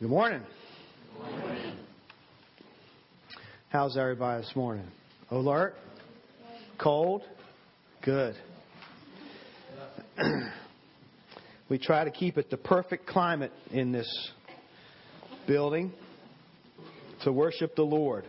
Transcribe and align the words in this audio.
Good 0.00 0.08
morning. 0.08 0.40
How's 3.68 3.98
everybody 3.98 4.40
this 4.40 4.56
morning? 4.56 4.86
Alert? 5.30 5.74
Cold? 6.78 7.20
Good. 8.02 8.34
we 11.68 11.78
try 11.78 12.04
to 12.04 12.10
keep 12.10 12.38
it 12.38 12.48
the 12.48 12.56
perfect 12.56 13.08
climate 13.08 13.52
in 13.72 13.92
this 13.92 14.08
building 15.46 15.92
to 17.24 17.30
worship 17.30 17.76
the 17.76 17.82
Lord. 17.82 18.24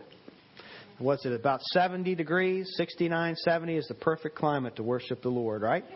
What's 0.98 1.24
it, 1.24 1.32
about 1.32 1.62
70 1.70 2.14
degrees? 2.16 2.70
69, 2.76 3.34
70 3.36 3.76
is 3.76 3.88
the 3.88 3.94
perfect 3.94 4.36
climate 4.36 4.76
to 4.76 4.82
worship 4.82 5.22
the 5.22 5.30
Lord, 5.30 5.62
right? 5.62 5.86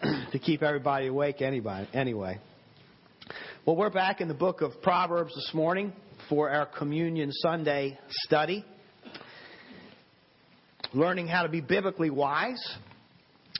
to 0.32 0.38
keep 0.38 0.62
everybody 0.62 1.08
awake 1.08 1.42
anybody, 1.42 1.86
anyway. 1.92 2.40
Well, 3.66 3.76
we're 3.76 3.88
back 3.88 4.20
in 4.20 4.28
the 4.28 4.34
book 4.34 4.60
of 4.60 4.82
Proverbs 4.82 5.34
this 5.34 5.52
morning 5.54 5.94
for 6.28 6.50
our 6.50 6.66
Communion 6.66 7.32
Sunday 7.32 7.98
study. 8.10 8.62
Learning 10.92 11.26
how 11.26 11.44
to 11.44 11.48
be 11.48 11.62
biblically 11.62 12.10
wise 12.10 12.62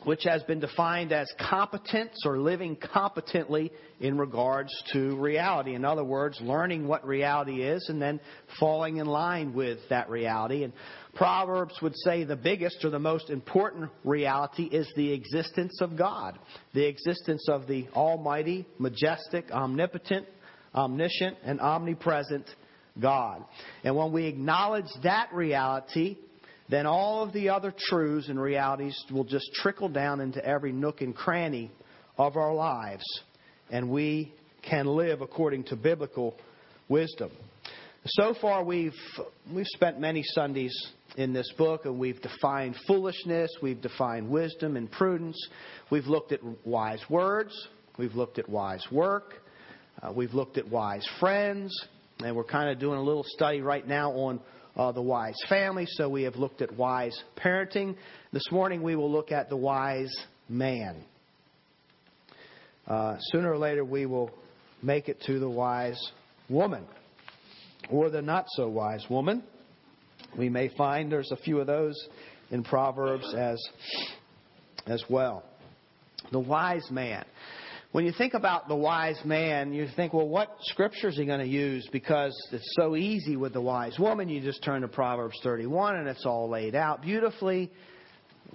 which 0.05 0.25
has 0.25 0.43
been 0.43 0.61
defined 0.61 1.13
as 1.13 1.33
competence 1.49 2.25
or 2.25 2.39
living 2.39 2.77
competently 2.77 3.73
in 4.01 4.19
regards 4.19 4.71
to 4.93 5.17
reality. 5.17 5.75
In 5.75 5.85
other 5.85 6.05
words, 6.05 6.39
learning 6.41 6.87
what 6.87 7.07
reality 7.07 7.63
is 7.63 7.87
and 7.89 8.01
then 8.01 8.21
falling 8.61 8.99
in 8.99 9.07
line 9.07 9.55
with 9.55 9.79
that 9.89 10.11
reality. 10.11 10.65
And 10.65 10.73
Proverbs 11.15 11.75
would 11.81 11.97
say 11.97 12.25
the 12.25 12.37
biggest 12.37 12.85
or 12.85 12.91
the 12.91 12.99
most 12.99 13.31
important 13.31 13.91
reality 14.05 14.65
is 14.65 14.91
the 14.97 15.13
existence 15.13 15.81
of 15.81 15.97
God, 15.97 16.39
the 16.73 16.87
existence 16.87 17.49
of 17.49 17.67
the 17.67 17.87
Almighty, 17.95 18.67
majestic, 18.79 19.51
omnipotent, 19.51 20.27
omniscient, 20.75 21.37
and 21.45 21.61
omnipresent 21.61 22.49
God. 23.01 23.45
And 23.85 23.97
when 23.97 24.13
we 24.13 24.27
acknowledge 24.27 24.91
that 25.03 25.33
reality, 25.33 26.17
then 26.69 26.87
all 26.87 27.23
of 27.23 27.33
the 27.33 27.51
other 27.51 27.73
truths 27.77 28.29
and 28.29 28.41
realities 28.41 29.01
will 29.13 29.25
just 29.25 29.51
trickle 29.55 29.89
down 29.89 30.21
into 30.21 30.45
every 30.45 30.73
nook 30.73 31.01
and 31.01 31.15
cranny 31.15 31.71
of 32.17 32.37
our 32.37 32.55
lives, 32.55 33.05
and 33.71 33.91
we 33.91 34.33
can 34.63 34.87
live 34.87 35.21
according 35.21 35.65
to 35.65 35.77
biblical 35.77 36.35
wisdom. 36.89 37.31
So 38.07 38.35
far, 38.39 38.63
we've 38.63 38.93
we've 39.51 39.67
spent 39.69 39.99
many 39.99 40.23
Sundays 40.23 40.75
in 41.17 41.33
this 41.33 41.51
book, 41.57 41.87
and 41.87 41.99
we've 41.99 42.21
defined 42.21 42.77
foolishness, 42.87 43.51
we've 43.63 43.81
defined 43.81 44.29
wisdom 44.29 44.77
and 44.77 44.93
prudence, 44.93 45.39
we've 45.91 46.07
looked 46.07 46.31
at 46.31 46.41
wise 46.67 47.03
words, 47.09 47.69
we've 47.97 48.15
looked 48.15 48.39
at 48.39 48.47
wise 48.47 48.85
work, 48.93 49.37
uh, 50.03 50.13
we've 50.13 50.35
looked 50.35 50.59
at 50.59 50.69
wise 50.69 51.09
friends, 51.19 51.75
and 52.19 52.37
we're 52.37 52.45
kind 52.45 52.69
of 52.69 52.79
doing 52.79 52.99
a 52.99 53.03
little 53.03 53.25
study 53.27 53.63
right 53.63 53.89
now 53.89 54.11
on 54.11 54.39
uh, 54.77 54.93
the 54.93 55.01
wise 55.01 55.41
family, 55.49 55.87
so 55.89 56.07
we 56.07 56.25
have 56.25 56.37
looked 56.37 56.61
at 56.61 56.77
wise 56.77 57.19
parenting. 57.43 57.97
This 58.35 58.51
morning 58.51 58.83
we 58.83 58.97
will 58.97 59.11
look 59.11 59.33
at 59.33 59.49
the 59.49 59.57
wise 59.57 60.15
man. 60.47 61.03
Uh, 62.87 63.17
sooner 63.33 63.51
or 63.51 63.57
later 63.57 63.83
we 63.83 64.05
will 64.05 64.31
make 64.83 65.09
it 65.09 65.23
to 65.23 65.39
the 65.39 65.49
wise 65.49 65.99
woman 66.51 66.85
or 67.91 68.11
the 68.11 68.23
not 68.23 68.47
so 68.51 68.69
wise 68.69 69.05
woman. 69.09 69.43
We 70.37 70.49
may 70.49 70.69
find 70.77 71.11
there's 71.11 71.31
a 71.31 71.37
few 71.37 71.61
of 71.61 71.67
those 71.67 71.95
in 72.51 72.65
Proverbs 72.65 73.35
as, 73.35 73.63
as 74.87 75.03
well. 75.09 75.45
The 76.33 76.41
wise 76.41 76.91
man 76.91 77.25
when 77.95 78.05
you 78.05 78.11
think 78.11 78.35
about 78.35 78.67
the 78.67 78.75
wise 78.75 79.21
man, 79.25 79.73
you 79.73 79.87
think, 79.95 80.13
well, 80.13 80.27
what 80.27 80.57
scripture 80.63 81.11
is 81.11 81.17
he 81.17 81.27
going 81.27 81.39
to 81.39 81.47
use? 81.47 81.89
Because 81.93 82.37
it's 82.51 82.75
so 82.75 82.97
easy 82.97 83.37
with 83.37 83.53
the 83.53 83.61
wise 83.61 84.01
woman. 84.01 84.29
You 84.29 84.41
just 84.41 84.65
turn 84.65 84.83
to 84.83 84.89
Proverbs 84.89 85.39
31 85.45 85.95
and 85.95 86.09
it's 86.09 86.27
all 86.27 86.51
laid 86.51 86.75
out 86.75 87.03
beautifully. 87.03 87.71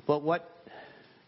But 0.06 0.24
what 0.24 0.59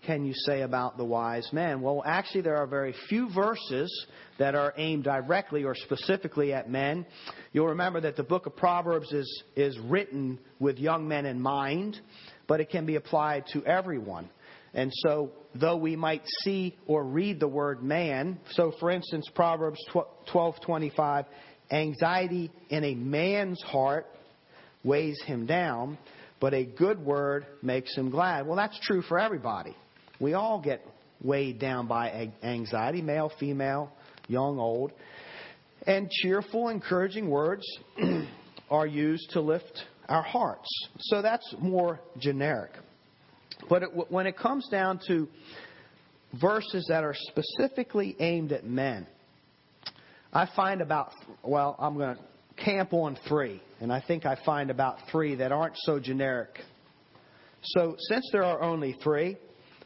can 0.06 0.26
you 0.26 0.34
say 0.34 0.62
about 0.62 0.98
the 0.98 1.06
wise 1.06 1.48
man? 1.54 1.82
Well, 1.82 2.02
actually, 2.06 2.42
there 2.42 2.58
are 2.58 2.66
very 2.66 2.96
few 3.08 3.32
verses 3.34 4.08
that 4.40 4.56
are 4.56 4.74
aimed 4.78 5.04
directly 5.04 5.64
or 5.64 5.76
specifically 5.76 6.54
at 6.54 6.70
men. 6.70 7.06
You'll 7.54 7.68
remember 7.68 8.02
that 8.02 8.16
the 8.16 8.24
book 8.24 8.48
of 8.48 8.56
Proverbs 8.56 9.12
is, 9.12 9.44
is 9.56 9.78
written 9.80 10.40
with 10.60 10.80
young 10.80 11.08
men 11.08 11.26
in 11.26 11.40
mind, 11.40 12.00
but 12.48 12.60
it 12.60 12.70
can 12.70 12.86
be 12.86 12.96
applied 12.96 13.46
to 13.54 13.64
everyone. 13.66 14.30
And 14.74 14.92
so, 15.04 15.32
though 15.54 15.78
we 15.78 15.96
might 15.96 16.24
see 16.42 16.78
or 16.88 17.04
read 17.04 17.40
the 17.40 17.48
word 17.48 17.84
man, 17.84 18.40
so 18.52 18.74
for 18.80 18.90
instance, 18.90 19.28
Proverbs 19.36 19.80
12:25, 20.34 21.26
anxiety 21.72 22.52
in 22.70 22.84
a 22.84 22.96
man's 22.96 23.62
heart 23.62 24.08
weighs 24.84 25.22
him 25.24 25.46
down, 25.46 25.98
but 26.40 26.54
a 26.54 26.64
good 26.64 27.00
word 27.06 27.46
makes 27.62 27.96
him 27.96 28.10
glad. 28.10 28.48
Well, 28.48 28.56
that's 28.56 28.80
true 28.80 29.02
for 29.04 29.20
everybody. 29.20 29.76
We 30.22 30.36
all 30.36 30.62
get 30.62 30.86
weighed 31.24 31.60
down 31.60 31.88
by 31.88 32.32
anxiety, 32.44 33.02
male, 33.02 33.32
female, 33.40 33.92
young, 34.28 34.60
old. 34.60 34.94
And 35.88 36.12
cheerful, 36.12 36.70
encouraging 36.70 37.28
words 37.28 37.64
are 38.70 38.86
used 38.86 39.32
to 39.32 39.42
lift 39.42 39.84
our 40.08 40.22
hearts. 40.22 40.68
So 41.00 41.24
that's 41.24 41.56
more 41.60 42.00
generic. 42.20 42.70
But 43.68 43.82
it, 43.82 43.90
when 44.10 44.28
it 44.28 44.38
comes 44.38 44.68
down 44.70 45.00
to 45.08 45.28
verses 46.40 46.86
that 46.90 47.04
are 47.04 47.16
specifically 47.16 48.16
aimed 48.20 48.52
at 48.52 48.64
men, 48.64 49.08
I 50.32 50.48
find 50.56 50.82
about, 50.82 51.14
well, 51.44 51.76
I'm 51.80 51.98
going 51.98 52.16
to 52.16 52.64
camp 52.64 52.94
on 52.94 53.18
three. 53.28 53.60
And 53.80 53.92
I 53.92 54.04
think 54.08 54.28
I 54.28 54.38
find 54.46 54.70
about 54.70 55.00
three 55.12 55.34
that 55.36 55.52
aren't 55.52 55.78
so 55.78 56.00
generic. 56.00 56.60
So 57.64 57.96
since 58.08 58.30
there 58.32 58.44
are 58.44 58.62
only 58.62 58.96
three, 59.04 59.38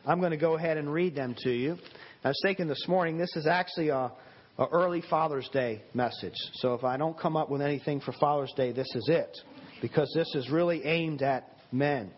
I'm 0.07 0.19
going 0.19 0.31
to 0.31 0.37
go 0.37 0.55
ahead 0.55 0.77
and 0.77 0.91
read 0.91 1.15
them 1.15 1.35
to 1.39 1.51
you. 1.51 1.77
I 2.23 2.29
was 2.29 2.39
thinking 2.43 2.67
this 2.67 2.87
morning, 2.87 3.17
this 3.17 3.35
is 3.35 3.47
actually 3.47 3.89
a, 3.89 4.11
a 4.57 4.65
early 4.71 5.01
Father's 5.09 5.49
Day 5.49 5.81
message. 5.93 6.35
So 6.55 6.75
if 6.75 6.83
I 6.83 6.97
don't 6.97 7.17
come 7.17 7.35
up 7.35 7.49
with 7.49 7.61
anything 7.61 7.99
for 7.99 8.11
Father's 8.13 8.53
Day, 8.55 8.71
this 8.71 8.87
is 8.93 9.09
it. 9.09 9.35
Because 9.81 10.11
this 10.15 10.33
is 10.35 10.49
really 10.49 10.85
aimed 10.85 11.23
at 11.23 11.57
men. 11.71 12.11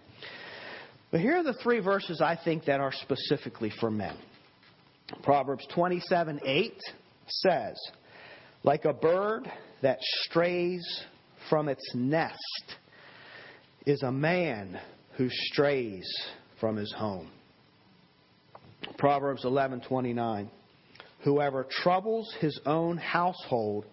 But 1.11 1.21
here 1.21 1.37
are 1.37 1.43
the 1.43 1.57
three 1.63 1.79
verses 1.79 2.21
I 2.21 2.37
think 2.43 2.65
that 2.65 2.81
are 2.81 2.91
specifically 2.91 3.71
for 3.79 3.89
men. 3.89 4.17
Proverbs 5.23 5.65
27 5.73 6.41
8 6.43 6.73
says, 7.27 7.79
Like 8.63 8.83
a 8.83 8.93
bird 8.93 9.49
that 9.81 9.99
strays 10.01 10.83
from 11.49 11.69
its 11.69 11.83
nest 11.95 12.75
is 13.85 14.03
a 14.03 14.11
man 14.11 14.77
who 15.13 15.29
strays 15.29 16.05
from 16.59 16.75
his 16.75 16.93
home. 16.93 17.31
Proverbs 18.97 19.43
11:29 19.43 20.49
Whoever 21.21 21.65
troubles 21.69 22.33
his 22.39 22.59
own 22.65 22.97
household 22.97 23.85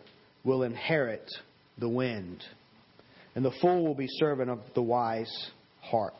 will 0.44 0.62
inherit 0.62 1.30
the 1.78 1.88
wind, 1.88 2.44
and 3.34 3.44
the 3.44 3.50
fool 3.60 3.84
will 3.84 3.94
be 3.94 4.06
servant 4.08 4.50
of 4.50 4.60
the 4.74 4.82
wise 4.82 5.50
heart. 5.80 6.14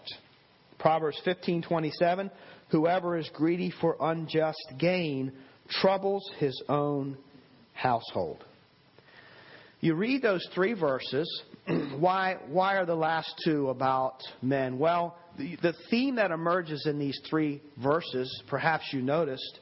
Proverbs 0.78 1.20
15:27, 1.24 2.30
whoever 2.70 3.16
is 3.16 3.28
greedy 3.30 3.70
for 3.70 3.96
unjust 4.00 4.72
gain 4.78 5.32
troubles 5.68 6.28
his 6.38 6.62
own 6.68 7.16
household. 7.72 8.44
You 9.80 9.94
read 9.94 10.22
those 10.22 10.46
three 10.54 10.72
verses, 10.72 11.42
why 11.98 12.38
why 12.48 12.76
are 12.76 12.86
the 12.86 12.96
last 12.96 13.34
two 13.44 13.68
about 13.68 14.20
men? 14.42 14.78
Well, 14.78 15.16
the, 15.36 15.56
the 15.62 15.74
theme 15.90 16.16
that 16.16 16.30
emerges 16.30 16.86
in 16.86 16.98
these 16.98 17.18
three 17.28 17.62
verses, 17.82 18.42
perhaps 18.48 18.84
you 18.92 19.02
noticed, 19.02 19.60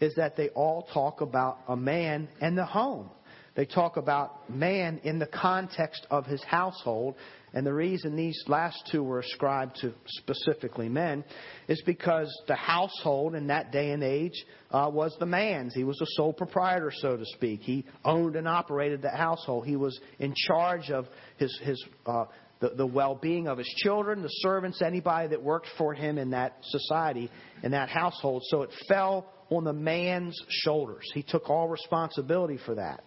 is 0.00 0.14
that 0.16 0.36
they 0.36 0.48
all 0.50 0.88
talk 0.92 1.20
about 1.20 1.58
a 1.68 1.76
man 1.76 2.28
and 2.40 2.56
the 2.56 2.64
home. 2.64 3.10
They 3.54 3.64
talk 3.64 3.96
about 3.96 4.50
man 4.50 5.00
in 5.04 5.18
the 5.18 5.26
context 5.26 6.06
of 6.10 6.26
his 6.26 6.42
household 6.42 7.14
and 7.54 7.64
the 7.64 7.72
reason 7.72 8.16
these 8.16 8.42
last 8.48 8.88
two 8.90 9.04
were 9.04 9.20
ascribed 9.20 9.76
to 9.76 9.94
specifically 10.08 10.88
men 10.88 11.24
is 11.68 11.80
because 11.86 12.28
the 12.48 12.56
household 12.56 13.36
in 13.36 13.46
that 13.46 13.70
day 13.70 13.92
and 13.92 14.02
age 14.02 14.44
uh, 14.72 14.90
was 14.92 15.16
the 15.20 15.26
man's. 15.26 15.72
He 15.72 15.84
was 15.84 15.96
the 15.98 16.06
sole 16.16 16.32
proprietor, 16.32 16.92
so 16.92 17.16
to 17.16 17.24
speak. 17.24 17.60
He 17.60 17.84
owned 18.04 18.34
and 18.34 18.48
operated 18.48 19.02
the 19.02 19.10
household. 19.10 19.66
He 19.66 19.76
was 19.76 19.98
in 20.18 20.34
charge 20.48 20.90
of 20.90 21.06
his, 21.36 21.56
his 21.62 21.82
uh, 22.06 22.24
the, 22.60 22.70
the 22.70 22.86
well-being 22.86 23.48
of 23.48 23.58
his 23.58 23.68
children, 23.76 24.22
the 24.22 24.28
servants, 24.28 24.80
anybody 24.82 25.28
that 25.28 25.42
worked 25.42 25.68
for 25.76 25.94
him 25.94 26.18
in 26.18 26.30
that 26.30 26.56
society, 26.62 27.30
in 27.62 27.72
that 27.72 27.88
household. 27.88 28.42
So 28.46 28.62
it 28.62 28.70
fell 28.88 29.26
on 29.50 29.64
the 29.64 29.72
man's 29.72 30.40
shoulders. 30.48 31.10
He 31.14 31.22
took 31.22 31.50
all 31.50 31.68
responsibility 31.68 32.58
for 32.64 32.76
that. 32.76 33.04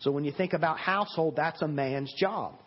So 0.00 0.10
when 0.10 0.24
you 0.24 0.32
think 0.32 0.52
about 0.52 0.78
household, 0.78 1.34
that's 1.36 1.62
a 1.62 1.68
man's 1.68 2.12
job. 2.18 2.60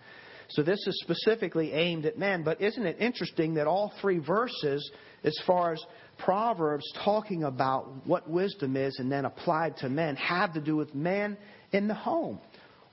So 0.49 0.63
this 0.63 0.79
is 0.87 0.99
specifically 1.03 1.71
aimed 1.73 2.05
at 2.05 2.17
men. 2.17 2.43
But 2.43 2.61
isn't 2.61 2.85
it 2.85 2.97
interesting 2.99 3.55
that 3.55 3.67
all 3.67 3.93
three 4.01 4.17
verses, 4.17 4.89
as 5.23 5.37
far 5.45 5.73
as 5.73 5.83
Proverbs 6.17 6.91
talking 7.03 7.43
about 7.43 8.07
what 8.07 8.29
wisdom 8.29 8.75
is 8.75 8.97
and 8.99 9.11
then 9.11 9.25
applied 9.25 9.77
to 9.77 9.89
men, 9.89 10.15
have 10.15 10.53
to 10.53 10.61
do 10.61 10.75
with 10.75 10.93
men 10.95 11.37
in 11.71 11.87
the 11.87 11.93
home 11.93 12.39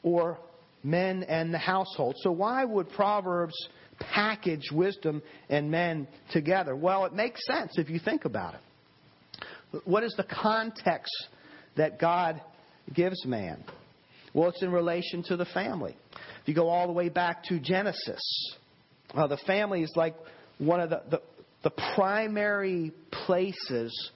or 0.03 0.39
men 0.87 1.25
and 1.25 1.53
the 1.53 1.59
household. 1.59 2.15
So 2.21 2.31
why 2.31 2.65
would 2.65 2.89
Proverbs 2.91 3.55
package 3.99 4.71
wisdom 4.73 5.21
and 5.49 5.71
men 5.71 6.07
together? 6.31 6.77
Well, 6.77 7.05
it 7.05 7.13
makes 7.13 7.45
sense 7.45 7.77
if 7.77 7.91
you 7.91 7.99
think 7.99 8.25
about 8.25 8.55
it. 8.55 8.61
What 9.85 10.05
is 10.05 10.15
the 10.17 10.25
context 10.25 11.13
that 11.77 11.99
God 11.99 12.41
gives 12.95 13.27
man? 13.27 13.65
Well, 14.33 14.49
it's 14.49 14.63
in 14.63 14.71
relation 14.71 15.25
to 15.25 15.37
the 15.37 15.45
family. 15.47 15.97
If 16.43 16.49
you 16.49 16.55
go 16.55 16.69
all 16.69 16.87
the 16.87 16.93
way 16.93 17.09
back 17.09 17.43
to 17.45 17.59
Genesis, 17.59 18.21
uh, 19.13 19.27
the 19.27 19.39
family 19.47 19.83
is 19.83 19.93
like 19.97 20.15
one 20.59 20.81
of 20.81 20.91
the, 20.91 21.03
the, 21.11 21.23
the 21.65 21.71
primary 21.97 22.93
places 23.11 24.11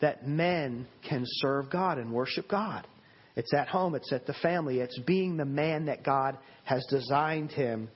that 0.00 0.26
men 0.26 0.86
can 1.08 1.22
serve 1.26 1.70
God 1.70 1.98
and 1.98 2.12
worship 2.12 2.48
God. 2.48 2.86
It's 3.36 3.54
at 3.54 3.68
home, 3.68 3.94
it's 3.94 4.12
at 4.12 4.26
the 4.26 4.34
family, 4.34 4.80
it's 4.80 4.98
being 5.00 5.36
the 5.36 5.44
man 5.44 5.86
that 5.86 6.04
God 6.04 6.36
has 6.64 6.84
designed 6.90 7.52
him 7.52 7.88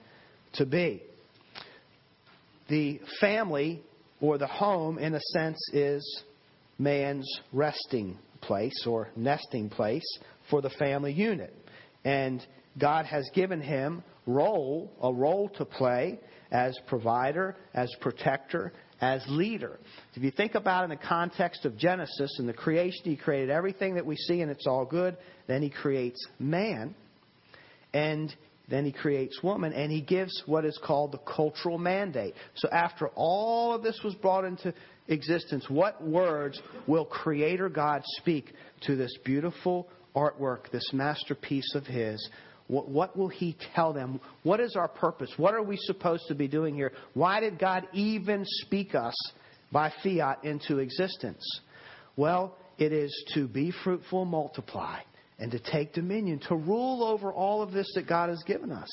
to 0.55 0.67
be. 0.67 1.03
The 2.69 3.01
family 3.21 3.83
or 4.21 4.39
the 4.39 4.47
home, 4.47 4.99
in 4.99 5.15
a 5.15 5.21
sense, 5.33 5.59
is 5.73 6.23
man's 6.79 7.29
resting 7.53 8.19
place 8.41 8.87
or 8.87 9.11
nesting 9.17 9.69
place 9.69 10.19
for 10.51 10.63
the 10.63 10.71
family 10.71 11.13
unit. 11.13 11.55
And 12.05 12.45
God 12.79 13.07
has 13.07 13.29
given 13.35 13.61
him 13.61 14.03
role, 14.27 14.93
a 15.03 15.13
role 15.13 15.49
to 15.57 15.65
play 15.65 16.21
as 16.51 16.77
provider, 16.87 17.57
as 17.75 17.93
protector, 18.01 18.73
as 19.05 19.23
leader. 19.29 19.79
If 20.15 20.23
you 20.23 20.31
think 20.31 20.55
about 20.55 20.85
in 20.85 20.91
the 20.91 20.97
context 20.97 21.67
of 21.67 21.77
Genesis 21.77 22.39
and 22.39 22.49
the 22.49 22.55
creation, 22.55 23.03
he 23.05 23.17
created 23.17 23.51
everything 23.51 23.97
that 23.97 24.07
we 24.07 24.17
see 24.17 24.41
and 24.41 24.51
it's 24.51 24.67
all 24.67 24.87
good. 24.87 25.19
Then 25.47 25.61
he 25.61 25.69
creates 25.69 26.27
man. 26.39 26.95
And 27.93 28.35
then 28.69 28.87
he 28.87 28.93
creates 28.93 29.43
woman 29.43 29.75
and 29.75 29.93
he 29.93 30.01
gives 30.01 30.43
what 30.47 30.65
is 30.65 30.79
called 30.83 31.13
the 31.13 31.19
cultural 31.19 31.77
mandate. 31.77 32.35
So 32.55 32.69
after 32.71 33.09
all 33.15 33.75
of 33.75 33.83
this 33.83 34.01
was 34.03 34.15
brought 34.15 34.47
into 34.47 34.73
existence, 35.09 35.67
what 35.69 36.03
words 36.03 36.61
will 36.87 37.05
Creator 37.05 37.69
God 37.69 38.03
speak 38.21 38.55
to 38.87 38.97
this 38.97 39.15
beautiful 39.23 39.87
artwork, 40.17 40.71
this 40.73 40.91
masterpiece 40.95 41.75
of 41.75 41.85
his? 41.85 42.27
What, 42.67 42.89
what, 42.89 43.17
will 43.17 43.29
he 43.29 43.57
tell 43.75 43.93
them? 43.93 44.21
What 44.43 44.61
is 44.61 44.75
our 44.77 44.89
purpose? 44.89 45.31
What 45.37 45.55
are 45.55 45.63
we 45.63 45.77
supposed 45.77 46.25
to 46.29 46.35
be 46.35 46.49
doing 46.49 46.75
here? 46.75 46.93
Why 47.13 47.41
did 47.41 47.59
God 47.59 47.87
even 47.93 48.45
speak 48.47 48.95
us 48.95 49.15
by 49.71 49.93
fiat 50.03 50.45
into 50.45 50.79
existence? 50.79 51.45
Well, 52.17 52.57
it 52.79 52.93
is 52.93 53.13
to 53.35 53.47
be 53.47 53.73
fruitful, 53.83 54.25
multiply 54.25 55.01
and 55.39 55.51
to 55.51 55.59
take 55.59 55.93
dominion, 55.93 56.41
to 56.49 56.55
rule 56.55 57.03
over 57.05 57.33
all 57.33 57.63
of 57.63 57.73
this 57.73 57.91
that 57.95 58.09
God 58.09 58.29
has 58.29 58.43
given 58.45 58.71
us. 58.71 58.89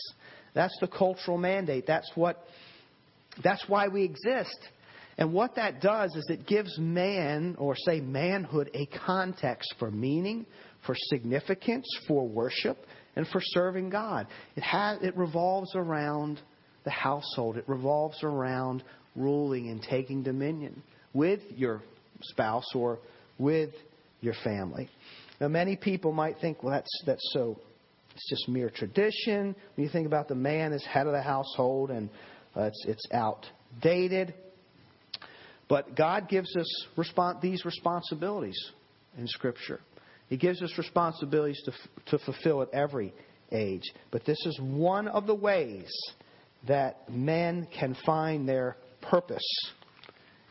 That's 0.54 0.76
the 0.82 0.88
cultural 0.88 1.38
mandate. 1.38 1.86
That's 1.88 2.10
what 2.16 2.44
that's 3.44 3.64
why 3.68 3.88
we 3.88 4.04
exist. 4.04 4.58
And 5.18 5.34
what 5.34 5.56
that 5.56 5.82
does 5.82 6.16
is 6.16 6.26
it 6.30 6.48
gives 6.48 6.78
man, 6.80 7.56
or 7.58 7.76
say 7.76 8.02
manhood, 8.02 8.72
a 8.74 8.88
context 9.06 9.74
for 9.78 9.92
meaning, 9.92 10.46
for 10.86 10.96
significance, 11.10 11.86
for 12.08 12.28
worship, 12.28 12.78
and 13.16 13.28
for 13.28 13.42
serving 13.42 13.90
God. 13.90 14.28
It 14.56 14.64
has 14.64 15.02
it 15.02 15.16
revolves 15.18 15.72
around 15.76 16.42
the 16.84 16.92
household. 16.92 17.58
It 17.58 17.66
revolves 17.68 18.24
around 18.24 18.84
ruling 19.16 19.70
and 19.70 19.82
taking 19.82 20.24
dominion 20.24 20.82
with 21.14 21.42
your 21.56 21.82
spouse 22.22 22.68
or 22.74 23.00
with 23.38 23.72
your 24.22 24.34
family. 24.44 24.90
Now, 25.40 25.48
many 25.48 25.76
people 25.76 26.12
might 26.12 26.38
think, 26.40 26.64
well, 26.64 26.74
that's, 26.74 27.02
that's 27.06 27.34
so, 27.34 27.60
it's 28.14 28.30
just 28.30 28.48
mere 28.48 28.70
tradition. 28.70 29.56
When 29.76 29.86
you 29.86 29.90
think 29.90 30.06
about 30.06 30.28
the 30.28 30.36
man 30.36 30.74
as 30.74 30.84
head 30.86 31.08
of 31.08 31.14
the 31.14 31.22
household 31.22 31.90
and 31.90 32.10
uh, 32.56 32.64
it's, 32.64 32.86
it's 32.88 33.06
outdated. 33.12 34.34
But 35.68 35.96
God 35.96 36.30
gives 36.30 36.56
us 36.56 36.86
respons- 36.98 37.42
these 37.42 37.66
responsibilities 37.66 38.58
in 39.18 39.28
Scripture. 39.28 39.80
He 40.32 40.38
gives 40.38 40.62
us 40.62 40.72
responsibilities 40.78 41.62
to, 41.66 41.74
to 42.18 42.24
fulfill 42.24 42.62
at 42.62 42.70
every 42.74 43.14
age. 43.52 43.84
But 44.12 44.24
this 44.24 44.38
is 44.46 44.58
one 44.62 45.10
of 45.10 45.28
the 45.28 45.36
ways 45.36 45.92
that 46.70 47.10
men 47.12 47.68
can 47.78 47.98
find 48.06 48.48
their 48.48 48.78
purpose 49.02 49.44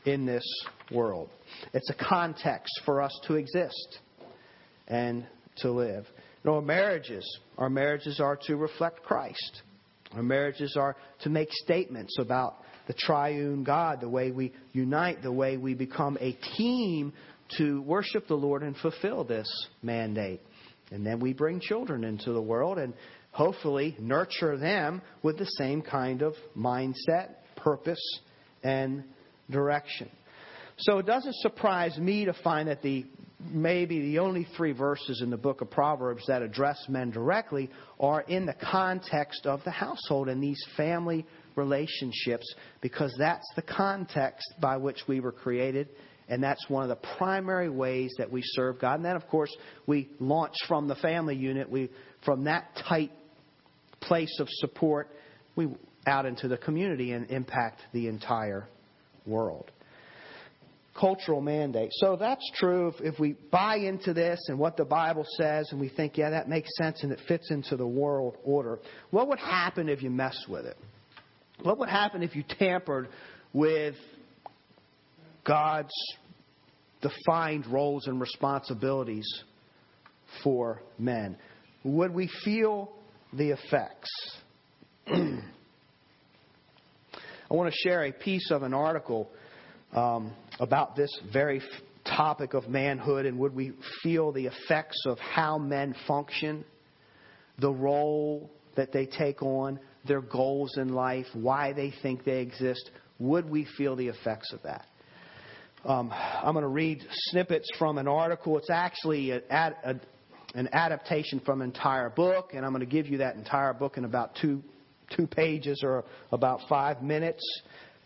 in 0.04 0.26
this 0.26 0.44
world. 0.92 1.30
It's 1.72 1.88
a 1.88 1.94
context 1.94 2.78
for 2.84 3.00
us 3.00 3.18
to 3.26 3.36
exist 3.36 4.00
and 4.86 5.26
to 5.62 5.70
live. 5.70 6.04
You 6.44 6.50
know, 6.50 6.56
our 6.56 6.62
marriages, 6.62 7.24
our 7.56 7.70
marriages 7.70 8.20
are 8.20 8.38
to 8.48 8.56
reflect 8.56 9.02
Christ. 9.02 9.62
Our 10.12 10.22
marriages 10.22 10.76
are 10.78 10.94
to 11.22 11.30
make 11.30 11.48
statements 11.52 12.18
about 12.18 12.56
the 12.86 12.92
triune 12.92 13.64
God, 13.64 14.02
the 14.02 14.10
way 14.10 14.30
we 14.30 14.52
unite, 14.72 15.22
the 15.22 15.32
way 15.32 15.56
we 15.56 15.72
become 15.72 16.18
a 16.20 16.32
team 16.58 17.14
to 17.58 17.82
worship 17.82 18.28
the 18.28 18.34
Lord 18.34 18.62
and 18.62 18.76
fulfill 18.76 19.24
this 19.24 19.48
mandate. 19.82 20.40
And 20.90 21.06
then 21.06 21.20
we 21.20 21.32
bring 21.32 21.60
children 21.60 22.04
into 22.04 22.32
the 22.32 22.42
world 22.42 22.78
and 22.78 22.94
hopefully 23.32 23.96
nurture 23.98 24.56
them 24.56 25.02
with 25.22 25.38
the 25.38 25.46
same 25.46 25.82
kind 25.82 26.22
of 26.22 26.34
mindset, 26.56 27.34
purpose, 27.56 28.20
and 28.62 29.04
direction. 29.50 30.08
So 30.78 30.98
it 30.98 31.06
doesn't 31.06 31.34
surprise 31.36 31.96
me 31.98 32.24
to 32.24 32.32
find 32.42 32.68
that 32.68 32.82
the 32.82 33.04
maybe 33.48 34.00
the 34.00 34.18
only 34.18 34.46
three 34.56 34.72
verses 34.72 35.22
in 35.22 35.30
the 35.30 35.36
book 35.36 35.60
of 35.60 35.70
Proverbs 35.70 36.24
that 36.26 36.42
address 36.42 36.78
men 36.88 37.10
directly 37.10 37.70
are 37.98 38.20
in 38.22 38.44
the 38.44 38.54
context 38.70 39.46
of 39.46 39.62
the 39.64 39.70
household 39.70 40.28
and 40.28 40.42
these 40.42 40.62
family 40.76 41.24
relationships 41.56 42.54
because 42.80 43.14
that's 43.18 43.46
the 43.56 43.62
context 43.62 44.46
by 44.60 44.76
which 44.76 44.98
we 45.08 45.20
were 45.20 45.32
created 45.32 45.88
and 46.30 46.42
that's 46.42 46.64
one 46.68 46.84
of 46.84 46.88
the 46.88 47.08
primary 47.18 47.68
ways 47.68 48.10
that 48.18 48.30
we 48.30 48.40
serve 48.44 48.80
God. 48.80 48.94
And 48.94 49.04
then 49.04 49.16
of 49.16 49.26
course 49.28 49.54
we 49.86 50.08
launch 50.20 50.54
from 50.66 50.88
the 50.88 50.94
family 50.94 51.36
unit, 51.36 51.68
we 51.68 51.90
from 52.24 52.44
that 52.44 52.70
tight 52.88 53.12
place 54.00 54.38
of 54.40 54.48
support, 54.48 55.08
we 55.56 55.68
out 56.06 56.24
into 56.24 56.48
the 56.48 56.56
community 56.56 57.12
and 57.12 57.30
impact 57.30 57.82
the 57.92 58.06
entire 58.06 58.66
world 59.26 59.70
cultural 60.98 61.40
mandate. 61.40 61.88
So 61.92 62.16
that's 62.16 62.44
true 62.56 62.88
if, 62.88 62.94
if, 63.00 63.18
we 63.18 63.32
buy 63.50 63.76
into 63.76 64.12
this 64.12 64.38
and 64.48 64.58
what 64.58 64.76
the 64.76 64.84
Bible 64.84 65.24
says 65.36 65.68
and 65.70 65.80
we 65.80 65.88
think, 65.88 66.18
yeah, 66.18 66.30
that 66.30 66.48
makes 66.48 66.68
sense 66.76 67.02
and 67.02 67.10
it 67.10 67.20
fits 67.26 67.50
into 67.50 67.76
the 67.76 67.86
world 67.86 68.36
order. 68.44 68.78
What 69.10 69.28
would 69.28 69.38
happen 69.38 69.88
if 69.88 70.02
you 70.02 70.10
messed 70.10 70.46
with 70.48 70.66
it? 70.66 70.76
What 71.62 71.78
would 71.78 71.88
happen 71.88 72.22
if 72.22 72.36
you 72.36 72.44
tampered 72.58 73.08
with 73.52 73.94
God's 75.44 75.92
defined 77.00 77.66
roles 77.66 78.06
and 78.06 78.20
responsibilities 78.20 79.26
for 80.42 80.82
men? 80.98 81.36
Would 81.84 82.12
we 82.12 82.30
feel 82.44 82.92
the 83.32 83.50
effects? 83.50 84.10
I 85.06 85.40
want 87.50 87.72
to 87.72 87.88
share 87.88 88.04
a 88.04 88.12
piece 88.12 88.50
of 88.50 88.62
an 88.62 88.74
article 88.74 89.30
um, 89.92 90.32
about 90.60 90.94
this 90.94 91.10
very 91.32 91.62
topic 92.04 92.54
of 92.54 92.68
manhood 92.68 93.26
and 93.26 93.38
would 93.38 93.54
we 93.54 93.72
feel 94.02 94.32
the 94.32 94.46
effects 94.46 95.04
of 95.06 95.18
how 95.18 95.58
men 95.58 95.94
function, 96.06 96.64
the 97.58 97.70
role 97.70 98.50
that 98.76 98.92
they 98.92 99.06
take 99.06 99.42
on, 99.42 99.78
their 100.06 100.20
goals 100.20 100.76
in 100.76 100.90
life, 100.90 101.26
why 101.34 101.72
they 101.72 101.92
think 102.02 102.24
they 102.24 102.40
exist, 102.40 102.90
would 103.18 103.48
we 103.48 103.66
feel 103.76 103.96
the 103.96 104.08
effects 104.08 104.52
of 104.52 104.62
that? 104.62 104.86
Um, 105.84 106.12
I'm 106.12 106.52
going 106.52 106.62
to 106.62 106.68
read 106.68 107.04
snippets 107.10 107.68
from 107.78 107.98
an 107.98 108.06
article. 108.06 108.58
It's 108.58 108.70
actually 108.70 109.30
a, 109.30 109.40
a, 109.50 109.94
an 110.54 110.68
adaptation 110.72 111.40
from 111.40 111.62
an 111.62 111.68
entire 111.68 112.10
book, 112.10 112.50
and 112.54 112.64
I'm 112.64 112.72
going 112.72 112.80
to 112.80 112.90
give 112.90 113.06
you 113.06 113.18
that 113.18 113.36
entire 113.36 113.72
book 113.72 113.96
in 113.96 114.04
about 114.04 114.36
two, 114.40 114.62
two 115.16 115.26
pages 115.26 115.82
or 115.82 116.04
about 116.32 116.60
five 116.68 117.02
minutes 117.02 117.42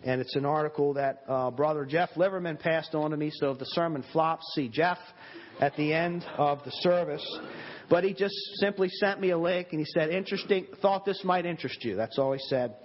and 0.05 0.21
it's 0.21 0.37
an 0.37 0.45
article 0.45 0.95
that 0.95 1.23
uh, 1.27 1.51
Brother 1.51 1.87
Jeff 1.87 2.11
Liverman 2.17 2.59
passed 2.59 2.95
on 2.95 3.11
to 3.11 3.17
me. 3.17 3.31
So 3.33 3.51
if 3.51 3.59
the 3.59 3.65
sermon 3.67 4.05
flops, 4.13 4.45
see 4.55 4.69
Jeff 4.69 4.99
at 5.61 5.75
the 5.77 5.95
end 5.95 6.25
of 6.37 6.63
the 6.65 6.71
service. 6.71 7.27
But 7.89 8.05
he 8.05 8.13
just 8.13 8.35
simply 8.57 8.89
sent 8.89 9.21
me 9.21 9.31
a 9.31 9.39
link 9.39 9.69
and 9.71 9.81
he 9.81 9.87
said, 9.87 10.11
"Interesting. 10.11 10.67
Thought 10.83 11.05
this 11.05 11.23
might 11.25 11.47
interest 11.47 11.85
you." 11.85 11.97
That's 11.97 12.19
all 12.19 12.33
he 12.33 12.39
said. 12.49 12.77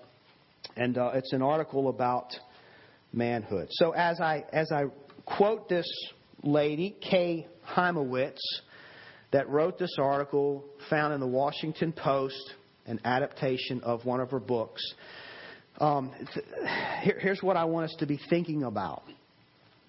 And 0.75 0.98
uh, 0.98 1.12
it's 1.13 1.34
an 1.34 1.41
article 1.41 1.89
about 1.89 2.34
manhood. 3.13 3.67
So 3.71 3.91
as 3.91 4.19
I 4.19 4.45
as 4.51 4.71
I 4.71 4.85
quote 5.25 5.69
this 5.69 5.87
lady, 6.43 6.95
Kay 7.01 7.47
Hymowitz, 7.67 8.39
that 9.31 9.49
wrote 9.49 9.77
this 9.77 9.95
article, 9.99 10.65
found 10.89 11.13
in 11.13 11.19
the 11.19 11.27
Washington 11.27 11.91
Post 11.91 12.53
an 12.85 12.99
adaptation 13.05 13.81
of 13.83 14.05
one 14.05 14.19
of 14.19 14.31
her 14.31 14.39
books. 14.39 14.81
Um, 15.79 16.11
th- 16.33 16.45
here, 17.03 17.19
here's 17.19 17.41
what 17.43 17.55
I 17.55 17.65
want 17.65 17.85
us 17.85 17.95
to 17.99 18.05
be 18.05 18.19
thinking 18.29 18.63
about 18.63 19.03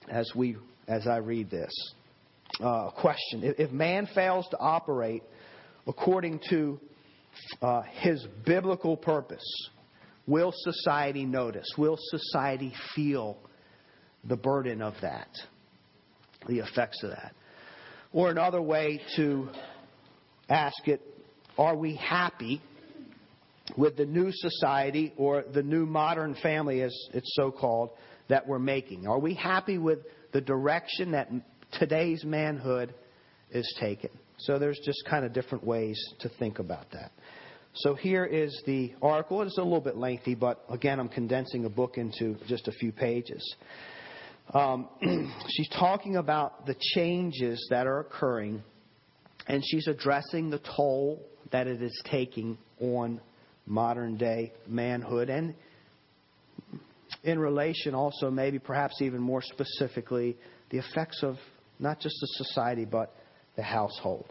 as 0.08 0.30
we 0.34 0.56
as 0.86 1.06
I 1.06 1.16
read 1.18 1.50
this. 1.50 1.72
Uh, 2.60 2.90
question: 2.90 3.42
if, 3.42 3.58
if 3.58 3.70
man 3.70 4.08
fails 4.14 4.46
to 4.50 4.58
operate 4.58 5.22
according 5.86 6.40
to 6.50 6.78
uh, 7.62 7.82
his 7.82 8.26
biblical 8.44 8.96
purpose, 8.96 9.44
will 10.30 10.52
society 10.54 11.26
notice? 11.26 11.66
Will 11.76 11.98
society 11.98 12.72
feel 12.94 13.36
the 14.24 14.36
burden 14.36 14.80
of 14.80 14.94
that, 15.02 15.28
the 16.46 16.60
effects 16.60 17.02
of 17.02 17.10
that? 17.10 17.34
Or 18.12 18.30
another 18.30 18.62
way 18.62 19.00
to 19.16 19.48
ask 20.48 20.88
it: 20.88 21.02
Are 21.58 21.76
we 21.76 21.96
happy 21.96 22.62
with 23.76 23.96
the 23.96 24.06
new 24.06 24.30
society 24.32 25.12
or 25.16 25.44
the 25.52 25.62
new 25.62 25.86
modern 25.86 26.34
family, 26.42 26.82
as 26.82 26.96
it's 27.12 27.32
so 27.34 27.50
called, 27.50 27.90
that 28.28 28.46
we're 28.46 28.58
making? 28.58 29.06
Are 29.06 29.18
we 29.18 29.34
happy 29.34 29.78
with 29.78 29.98
the 30.32 30.40
direction 30.40 31.12
that 31.12 31.28
today's 31.78 32.24
manhood 32.24 32.94
is 33.50 33.72
taken? 33.80 34.10
So 34.38 34.58
there's 34.58 34.80
just 34.84 35.04
kind 35.08 35.24
of 35.24 35.32
different 35.32 35.64
ways 35.64 36.00
to 36.20 36.30
think 36.38 36.58
about 36.58 36.90
that. 36.92 37.12
So 37.74 37.94
here 37.94 38.24
is 38.24 38.60
the 38.66 38.92
article. 39.00 39.42
It's 39.42 39.56
a 39.56 39.62
little 39.62 39.80
bit 39.80 39.96
lengthy, 39.96 40.34
but 40.34 40.64
again, 40.68 40.98
I'm 40.98 41.08
condensing 41.08 41.64
a 41.64 41.68
book 41.68 41.98
into 41.98 42.36
just 42.48 42.66
a 42.66 42.72
few 42.72 42.90
pages. 42.90 43.54
Um, 44.52 44.88
she's 45.48 45.68
talking 45.68 46.16
about 46.16 46.66
the 46.66 46.74
changes 46.94 47.64
that 47.70 47.86
are 47.86 48.00
occurring, 48.00 48.62
and 49.46 49.62
she's 49.64 49.86
addressing 49.86 50.50
the 50.50 50.60
toll 50.76 51.24
that 51.52 51.68
it 51.68 51.80
is 51.80 52.02
taking 52.10 52.58
on 52.80 53.20
modern 53.66 54.16
day 54.16 54.52
manhood 54.66 55.30
and 55.30 55.54
in 57.22 57.38
relation 57.38 57.94
also 57.94 58.30
maybe 58.30 58.58
perhaps 58.58 59.00
even 59.00 59.20
more 59.20 59.42
specifically 59.42 60.36
the 60.70 60.78
effects 60.78 61.22
of 61.22 61.36
not 61.78 62.00
just 62.00 62.16
the 62.20 62.44
society 62.44 62.84
but 62.84 63.14
the 63.56 63.62
household 63.62 64.26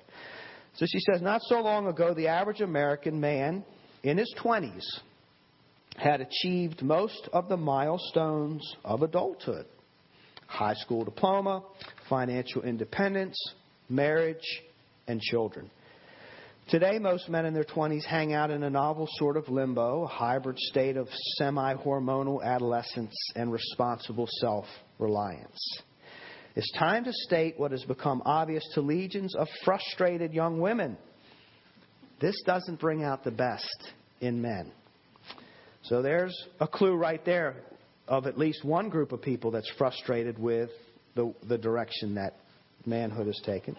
so 0.80 0.86
she 0.88 1.00
says 1.00 1.22
not 1.22 1.42
so 1.44 1.60
long 1.60 1.88
ago 1.88 2.14
the 2.14 2.28
average 2.28 2.62
american 2.62 3.20
man 3.20 3.64
in 4.04 4.18
his 4.18 4.34
20s 4.42 4.86
had 5.98 6.22
achieved 6.22 6.82
most 6.82 7.28
of 7.34 7.50
the 7.50 7.58
milestones 7.58 8.76
of 8.86 9.02
adulthood 9.02 9.66
high 10.48 10.74
school 10.74 11.04
diploma 11.04 11.62
financial 12.08 12.62
independence 12.62 13.38
marriage 13.90 14.62
and 15.08 15.20
children 15.22 15.70
Today, 16.70 17.00
most 17.00 17.28
men 17.30 17.48
in 17.48 17.56
their 17.56 17.64
20s 17.64 18.06
hang 18.06 18.32
out 18.32 18.52
in 18.52 18.62
a 18.62 18.70
novel 18.70 19.08
sort 19.14 19.38
of 19.38 19.50
limbo, 19.50 20.04
a 20.04 20.08
hybrid 20.08 20.60
state 20.60 20.98
of 20.98 21.08
semi 21.38 21.74
hormonal 21.74 22.44
adolescence 22.44 23.16
and 23.36 23.52
responsible 23.52 24.28
self 24.40 24.66
reliance. 25.00 25.82
It's 26.56 26.72
time 26.78 27.04
to 27.06 27.12
state 27.14 27.60
what 27.60 27.72
has 27.72 27.84
become 27.84 28.22
obvious 28.26 28.64
to 28.74 28.82
legions 28.82 29.36
of 29.36 29.48
frustrated 29.64 30.34
young 30.34 30.60
women. 30.60 30.98
This 32.20 32.36
doesn't 32.46 32.80
bring 32.80 33.04
out 33.04 33.24
the 33.24 33.32
best 33.32 33.92
in 34.20 34.42
men. 34.42 34.72
So 35.84 36.02
there's 36.02 36.36
a 36.60 36.68
clue 36.68 36.96
right 36.96 37.24
there 37.24 37.56
of 38.08 38.26
at 38.26 38.38
least 38.38 38.66
one 38.66 38.90
group 38.90 39.12
of 39.12 39.22
people 39.22 39.52
that's 39.52 39.70
frustrated 39.78 40.38
with 40.38 40.70
the, 41.16 41.34
the 41.48 41.58
direction 41.58 42.16
that 42.16 42.36
manhood 42.86 43.28
has 43.28 43.40
taken. 43.46 43.78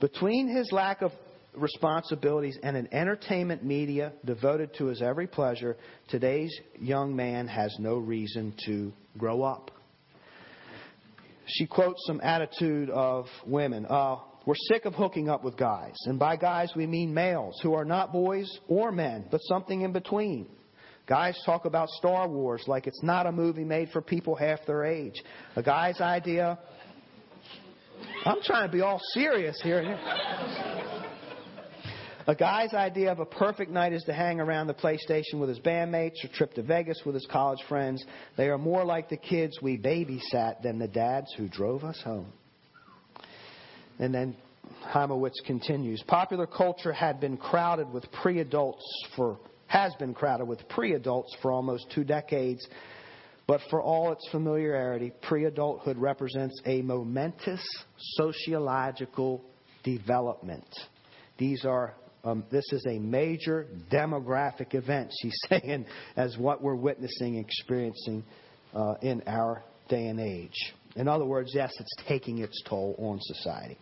Between 0.00 0.48
his 0.48 0.70
lack 0.72 1.02
of 1.02 1.12
responsibilities 1.54 2.58
and 2.62 2.76
an 2.76 2.88
entertainment 2.92 3.64
media 3.64 4.12
devoted 4.24 4.74
to 4.74 4.86
his 4.86 5.02
every 5.02 5.26
pleasure, 5.26 5.76
today's 6.08 6.52
young 6.78 7.14
man 7.14 7.48
has 7.48 7.74
no 7.78 7.96
reason 7.96 8.54
to 8.66 8.92
grow 9.18 9.42
up. 9.42 9.70
She 11.52 11.66
quotes 11.66 12.04
some 12.06 12.20
attitude 12.22 12.90
of 12.90 13.26
women. 13.46 13.86
Uh, 13.88 14.16
we're 14.46 14.54
sick 14.68 14.84
of 14.84 14.94
hooking 14.94 15.28
up 15.28 15.44
with 15.44 15.56
guys. 15.56 15.96
And 16.06 16.18
by 16.18 16.36
guys, 16.36 16.72
we 16.74 16.86
mean 16.86 17.12
males 17.12 17.58
who 17.62 17.74
are 17.74 17.84
not 17.84 18.12
boys 18.12 18.50
or 18.68 18.90
men, 18.90 19.26
but 19.30 19.40
something 19.42 19.82
in 19.82 19.92
between. 19.92 20.46
Guys 21.06 21.36
talk 21.44 21.64
about 21.64 21.88
Star 21.90 22.28
Wars 22.28 22.62
like 22.66 22.86
it's 22.86 23.02
not 23.02 23.26
a 23.26 23.32
movie 23.32 23.64
made 23.64 23.90
for 23.90 24.00
people 24.00 24.36
half 24.36 24.60
their 24.66 24.84
age. 24.84 25.22
A 25.56 25.62
guy's 25.62 26.00
idea. 26.00 26.58
I'm 28.24 28.40
trying 28.42 28.68
to 28.68 28.72
be 28.72 28.80
all 28.80 29.00
serious 29.12 29.60
here. 29.62 29.98
A 32.26 32.34
guy's 32.34 32.74
idea 32.74 33.10
of 33.10 33.18
a 33.18 33.24
perfect 33.24 33.70
night 33.70 33.92
is 33.92 34.02
to 34.04 34.12
hang 34.12 34.40
around 34.40 34.66
the 34.66 34.74
PlayStation 34.74 35.40
with 35.40 35.48
his 35.48 35.58
bandmates 35.58 36.22
or 36.22 36.28
trip 36.28 36.52
to 36.54 36.62
Vegas 36.62 37.00
with 37.04 37.14
his 37.14 37.26
college 37.30 37.60
friends. 37.68 38.04
They 38.36 38.48
are 38.48 38.58
more 38.58 38.84
like 38.84 39.08
the 39.08 39.16
kids 39.16 39.58
we 39.62 39.78
babysat 39.78 40.62
than 40.62 40.78
the 40.78 40.88
dads 40.88 41.32
who 41.36 41.48
drove 41.48 41.82
us 41.82 42.00
home. 42.04 42.32
And 43.98 44.14
then 44.14 44.36
Hymowitz 44.92 45.42
continues 45.46 46.02
Popular 46.06 46.46
culture 46.46 46.92
had 46.92 47.20
been 47.20 47.36
crowded 47.36 47.90
with 47.90 48.10
pre 48.12 48.40
adults 48.40 48.84
for 49.16 49.38
has 49.66 49.94
been 49.94 50.12
crowded 50.12 50.46
with 50.46 50.68
pre 50.68 50.94
adults 50.94 51.34
for 51.40 51.52
almost 51.52 51.86
two 51.94 52.04
decades. 52.04 52.66
But 53.46 53.60
for 53.70 53.82
all 53.82 54.12
its 54.12 54.28
familiarity, 54.30 55.12
pre 55.22 55.46
adulthood 55.46 55.96
represents 55.96 56.60
a 56.66 56.82
momentous 56.82 57.64
sociological 57.96 59.42
development. 59.82 60.68
These 61.38 61.64
are 61.64 61.94
um, 62.24 62.44
this 62.50 62.64
is 62.72 62.84
a 62.86 62.98
major 62.98 63.66
demographic 63.90 64.74
event, 64.74 65.10
she's 65.22 65.38
saying, 65.48 65.86
as 66.16 66.36
what 66.38 66.62
we're 66.62 66.74
witnessing, 66.74 67.36
experiencing 67.36 68.24
uh, 68.74 68.94
in 69.02 69.22
our 69.26 69.62
day 69.88 70.06
and 70.06 70.20
age. 70.20 70.74
In 70.96 71.08
other 71.08 71.24
words, 71.24 71.52
yes, 71.54 71.72
it's 71.78 71.94
taking 72.08 72.38
its 72.38 72.62
toll 72.68 72.94
on 72.98 73.18
society. 73.20 73.78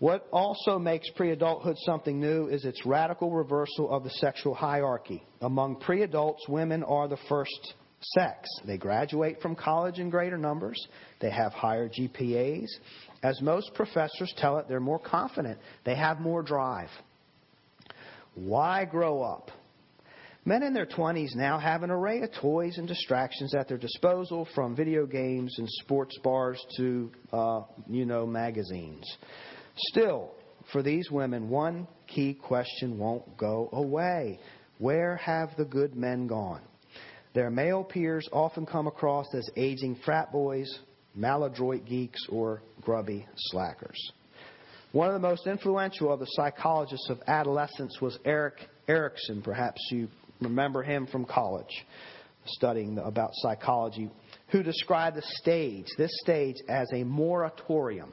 What 0.00 0.26
also 0.32 0.78
makes 0.78 1.08
pre 1.10 1.30
adulthood 1.30 1.76
something 1.78 2.20
new 2.20 2.48
is 2.48 2.64
its 2.64 2.84
radical 2.84 3.30
reversal 3.30 3.90
of 3.90 4.02
the 4.02 4.10
sexual 4.10 4.54
hierarchy. 4.54 5.22
Among 5.40 5.76
pre 5.76 6.02
adults, 6.02 6.46
women 6.48 6.82
are 6.82 7.08
the 7.08 7.18
first 7.28 7.74
sex. 8.12 8.48
They 8.66 8.76
graduate 8.76 9.40
from 9.40 9.54
college 9.54 9.98
in 9.98 10.10
greater 10.10 10.36
numbers, 10.36 10.86
they 11.20 11.30
have 11.30 11.52
higher 11.52 11.88
GPAs. 11.88 12.68
As 13.22 13.40
most 13.40 13.72
professors 13.74 14.32
tell 14.36 14.58
it, 14.58 14.66
they're 14.68 14.80
more 14.80 14.98
confident, 14.98 15.58
they 15.84 15.94
have 15.94 16.20
more 16.20 16.42
drive. 16.42 16.90
Why 18.34 18.84
grow 18.84 19.22
up? 19.22 19.50
Men 20.46 20.62
in 20.62 20.74
their 20.74 20.86
20s 20.86 21.34
now 21.34 21.58
have 21.58 21.82
an 21.82 21.90
array 21.90 22.20
of 22.20 22.30
toys 22.40 22.76
and 22.76 22.86
distractions 22.86 23.54
at 23.54 23.66
their 23.66 23.78
disposal, 23.78 24.46
from 24.54 24.76
video 24.76 25.06
games 25.06 25.54
and 25.58 25.66
sports 25.80 26.18
bars 26.22 26.62
to, 26.76 27.10
uh, 27.32 27.62
you 27.88 28.04
know, 28.04 28.26
magazines. 28.26 29.04
Still, 29.76 30.32
for 30.70 30.82
these 30.82 31.10
women, 31.10 31.48
one 31.48 31.86
key 32.06 32.34
question 32.34 32.98
won't 32.98 33.36
go 33.36 33.68
away 33.72 34.38
Where 34.78 35.16
have 35.16 35.56
the 35.56 35.64
good 35.64 35.94
men 35.94 36.26
gone? 36.26 36.60
Their 37.32 37.50
male 37.50 37.82
peers 37.84 38.28
often 38.32 38.66
come 38.66 38.86
across 38.86 39.26
as 39.34 39.48
aging 39.56 39.96
frat 40.04 40.30
boys, 40.30 40.68
maladroit 41.14 41.86
geeks, 41.86 42.20
or 42.28 42.62
grubby 42.82 43.26
slackers. 43.36 43.98
One 44.94 45.08
of 45.08 45.20
the 45.20 45.28
most 45.28 45.48
influential 45.48 46.12
of 46.12 46.20
the 46.20 46.26
psychologists 46.26 47.10
of 47.10 47.20
adolescence 47.26 48.00
was 48.00 48.16
Erik 48.24 48.60
Erikson. 48.86 49.42
Perhaps 49.42 49.80
you 49.90 50.06
remember 50.40 50.84
him 50.84 51.08
from 51.08 51.24
college, 51.24 51.84
studying 52.46 52.98
about 52.98 53.30
psychology, 53.32 54.08
who 54.50 54.62
described 54.62 55.16
the 55.16 55.24
stage, 55.40 55.86
this 55.98 56.12
stage, 56.22 56.54
as 56.68 56.86
a 56.94 57.02
moratorium, 57.02 58.12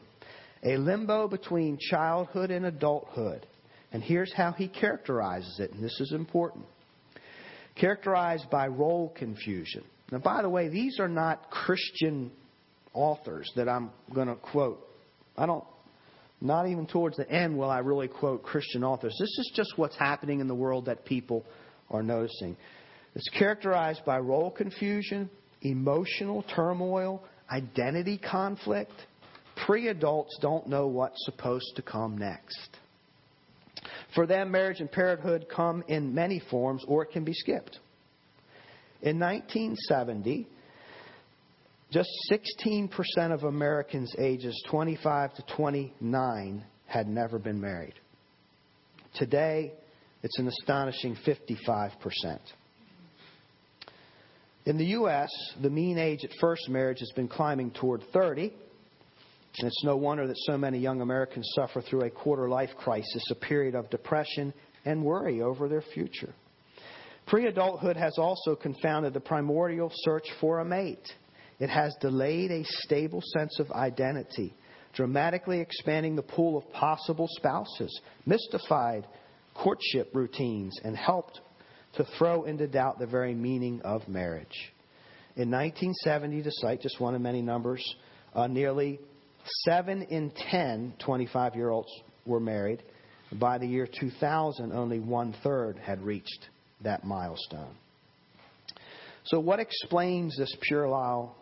a 0.63 0.75
limbo 0.77 1.27
between 1.27 1.77
childhood 1.79 2.49
and 2.49 2.65
adulthood. 2.65 3.45
And 3.91 4.01
here's 4.01 4.33
how 4.33 4.51
he 4.51 4.67
characterizes 4.67 5.59
it, 5.59 5.71
and 5.73 5.83
this 5.83 6.01
is 6.01 6.13
important 6.13 6.65
characterized 7.75 8.49
by 8.49 8.65
role 8.65 9.13
confusion. 9.15 9.83
Now, 10.11 10.17
by 10.17 10.41
the 10.41 10.49
way, 10.49 10.67
these 10.67 10.99
are 10.99 11.07
not 11.07 11.51
Christian 11.51 12.31
authors 12.91 13.51
that 13.55 13.69
I'm 13.69 13.91
going 14.15 14.29
to 14.29 14.35
quote. 14.35 14.79
I 15.37 15.45
don't 15.45 15.63
not 16.41 16.67
even 16.67 16.87
towards 16.87 17.17
the 17.17 17.29
end 17.29 17.57
will 17.57 17.69
I 17.69 17.79
really 17.79 18.07
quote 18.07 18.43
Christian 18.43 18.83
authors. 18.83 19.15
This 19.19 19.29
is 19.29 19.51
just 19.55 19.77
what's 19.77 19.95
happening 19.95 20.39
in 20.39 20.47
the 20.47 20.55
world 20.55 20.85
that 20.85 21.05
people 21.05 21.45
are 21.91 22.01
noticing. 22.01 22.57
It's 23.15 23.29
characterized 23.29 24.03
by 24.05 24.17
role 24.19 24.49
confusion, 24.49 25.29
emotional 25.61 26.43
turmoil, 26.55 27.23
identity 27.51 28.17
conflict. 28.17 28.93
Pre 29.65 29.89
adults 29.89 30.37
don't 30.41 30.67
know 30.67 30.87
what's 30.87 31.23
supposed 31.25 31.73
to 31.75 31.81
come 31.83 32.17
next. 32.17 32.77
For 34.15 34.25
them, 34.25 34.51
marriage 34.51 34.79
and 34.79 34.91
parenthood 34.91 35.45
come 35.53 35.83
in 35.87 36.13
many 36.13 36.41
forms 36.49 36.83
or 36.87 37.03
it 37.03 37.11
can 37.11 37.23
be 37.23 37.33
skipped. 37.33 37.79
In 39.01 39.19
1970, 39.19 40.47
just 41.91 42.09
16% 42.31 42.89
of 43.33 43.43
Americans 43.43 44.13
ages 44.17 44.61
25 44.69 45.33
to 45.35 45.43
29 45.55 46.63
had 46.85 47.07
never 47.07 47.37
been 47.37 47.59
married. 47.59 47.93
Today, 49.15 49.73
It's 50.23 50.37
an 50.37 50.47
astonishing 50.47 51.17
55%. 51.25 51.91
In 54.67 54.77
the 54.77 54.85
U.S., 54.85 55.29
the 55.61 55.69
mean 55.69 55.97
age 55.97 56.23
at 56.23 56.29
first 56.39 56.69
marriage 56.69 56.99
has 56.99 57.11
been 57.15 57.27
climbing 57.27 57.71
toward 57.71 58.03
30. 58.13 58.53
And 59.57 59.67
it's 59.67 59.83
no 59.83 59.97
wonder 59.97 60.27
that 60.27 60.37
so 60.45 60.57
many 60.57 60.77
young 60.77 61.01
Americans 61.01 61.49
suffer 61.55 61.81
through 61.81 62.03
a 62.03 62.09
quarter 62.09 62.47
life 62.47 62.69
crisis, 62.77 63.23
a 63.31 63.35
period 63.35 63.73
of 63.75 63.89
depression 63.89 64.53
and 64.85 65.03
worry 65.03 65.41
over 65.41 65.67
their 65.67 65.81
future. 65.81 66.33
Pre 67.27 67.47
adulthood 67.47 67.97
has 67.97 68.17
also 68.17 68.55
confounded 68.55 69.13
the 69.13 69.19
primordial 69.19 69.91
search 69.93 70.27
for 70.39 70.59
a 70.59 70.65
mate. 70.65 71.11
It 71.61 71.69
has 71.69 71.95
delayed 72.01 72.49
a 72.49 72.63
stable 72.65 73.21
sense 73.37 73.59
of 73.59 73.69
identity, 73.71 74.55
dramatically 74.93 75.59
expanding 75.59 76.15
the 76.15 76.23
pool 76.23 76.57
of 76.57 76.71
possible 76.73 77.27
spouses, 77.37 78.01
mystified 78.25 79.05
courtship 79.53 80.09
routines, 80.15 80.75
and 80.83 80.97
helped 80.97 81.39
to 81.97 82.07
throw 82.17 82.45
into 82.45 82.65
doubt 82.65 82.97
the 82.97 83.05
very 83.05 83.35
meaning 83.35 83.79
of 83.83 84.07
marriage. 84.07 84.73
In 85.35 85.51
1970, 85.51 86.41
to 86.41 86.51
cite 86.51 86.81
just 86.81 86.99
one 86.99 87.13
of 87.13 87.21
many 87.21 87.43
numbers, 87.43 87.95
uh, 88.33 88.47
nearly 88.47 88.99
7 89.65 90.01
in 90.01 90.31
10 90.49 90.95
25 90.97 91.55
year 91.55 91.69
olds 91.69 91.91
were 92.25 92.39
married. 92.39 92.81
By 93.33 93.59
the 93.59 93.67
year 93.67 93.87
2000, 93.87 94.73
only 94.73 94.99
one 94.99 95.35
third 95.43 95.77
had 95.77 96.01
reached 96.01 96.49
that 96.81 97.03
milestone. 97.03 97.75
So, 99.25 99.39
what 99.39 99.59
explains 99.59 100.35
this 100.35 100.53
puerile, 100.67 101.35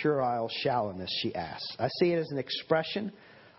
puerile 0.00 0.48
shallowness, 0.62 1.10
she 1.22 1.34
asks? 1.34 1.76
I 1.78 1.88
see 2.00 2.12
it 2.12 2.18
as 2.18 2.30
an 2.30 2.38
expression 2.38 3.12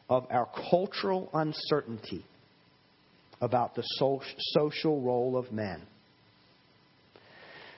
of 0.09 0.25
our 0.31 0.49
cultural 0.69 1.29
uncertainty 1.33 2.25
about 3.41 3.75
the 3.75 3.83
social 4.53 5.01
role 5.01 5.37
of 5.37 5.51
men. 5.51 5.81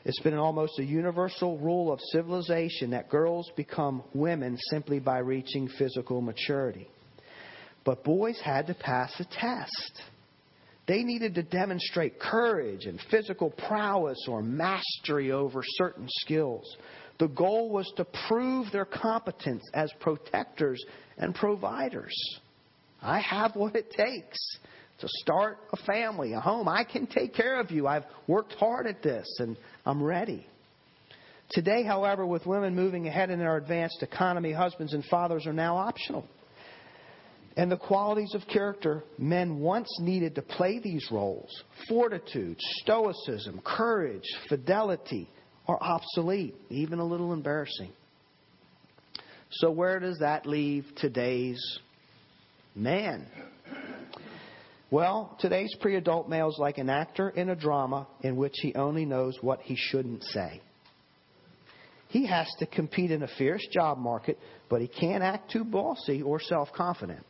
It's 0.03 0.19
been 0.21 0.33
almost 0.33 0.79
a 0.79 0.83
universal 0.83 1.59
rule 1.59 1.91
of 1.91 1.99
civilization 2.11 2.91
that 2.91 3.09
girls 3.09 3.51
become 3.55 4.03
women 4.15 4.57
simply 4.71 4.99
by 4.99 5.19
reaching 5.19 5.67
physical 5.77 6.21
maturity. 6.21 6.87
But 7.83 8.03
boys 8.03 8.39
had 8.43 8.67
to 8.67 8.73
pass 8.73 9.13
a 9.19 9.25
test. 9.25 10.01
They 10.87 11.03
needed 11.03 11.35
to 11.35 11.43
demonstrate 11.43 12.19
courage 12.19 12.85
and 12.85 12.99
physical 13.11 13.51
prowess 13.51 14.17
or 14.27 14.41
mastery 14.41 15.31
over 15.31 15.61
certain 15.63 16.07
skills. 16.09 16.65
The 17.21 17.27
goal 17.27 17.69
was 17.69 17.87
to 17.97 18.07
prove 18.27 18.71
their 18.71 18.83
competence 18.83 19.61
as 19.75 19.93
protectors 19.99 20.83
and 21.19 21.35
providers. 21.35 22.15
I 22.99 23.19
have 23.19 23.55
what 23.55 23.75
it 23.75 23.91
takes 23.91 24.39
to 24.97 25.07
start 25.07 25.59
a 25.71 25.77
family, 25.85 26.33
a 26.33 26.39
home. 26.39 26.67
I 26.67 26.83
can 26.83 27.05
take 27.05 27.35
care 27.35 27.59
of 27.59 27.69
you. 27.69 27.85
I've 27.85 28.05
worked 28.25 28.53
hard 28.53 28.87
at 28.87 29.03
this 29.03 29.27
and 29.37 29.55
I'm 29.85 30.01
ready. 30.01 30.47
Today, 31.51 31.83
however, 31.83 32.25
with 32.25 32.47
women 32.47 32.73
moving 32.73 33.07
ahead 33.07 33.29
in 33.29 33.39
our 33.41 33.57
advanced 33.57 34.01
economy, 34.01 34.51
husbands 34.51 34.95
and 34.95 35.05
fathers 35.05 35.45
are 35.45 35.53
now 35.53 35.77
optional. 35.77 36.25
And 37.55 37.71
the 37.71 37.77
qualities 37.77 38.33
of 38.33 38.41
character 38.51 39.03
men 39.19 39.59
once 39.59 39.95
needed 39.99 40.33
to 40.35 40.41
play 40.41 40.79
these 40.79 41.07
roles 41.11 41.51
fortitude, 41.87 42.57
stoicism, 42.81 43.61
courage, 43.63 44.25
fidelity 44.49 45.29
are 45.71 45.81
obsolete, 45.81 46.55
even 46.69 46.99
a 46.99 47.05
little 47.05 47.33
embarrassing. 47.33 47.91
So, 49.51 49.71
where 49.71 49.99
does 49.99 50.19
that 50.19 50.45
leave 50.45 50.85
today's 50.97 51.61
man? 52.75 53.27
Well, 54.89 55.37
today's 55.39 55.73
pre 55.79 55.95
adult 55.95 56.27
male 56.27 56.49
is 56.49 56.57
like 56.57 56.77
an 56.77 56.89
actor 56.89 57.29
in 57.29 57.49
a 57.49 57.55
drama 57.55 58.07
in 58.21 58.35
which 58.35 58.55
he 58.61 58.75
only 58.75 59.05
knows 59.05 59.37
what 59.41 59.61
he 59.61 59.75
shouldn't 59.77 60.23
say. 60.23 60.61
He 62.09 62.25
has 62.27 62.47
to 62.59 62.65
compete 62.65 63.09
in 63.11 63.23
a 63.23 63.27
fierce 63.37 63.65
job 63.71 63.97
market, 63.97 64.37
but 64.69 64.81
he 64.81 64.87
can't 64.87 65.23
act 65.23 65.51
too 65.51 65.63
bossy 65.63 66.21
or 66.21 66.41
self 66.41 66.69
confident 66.73 67.25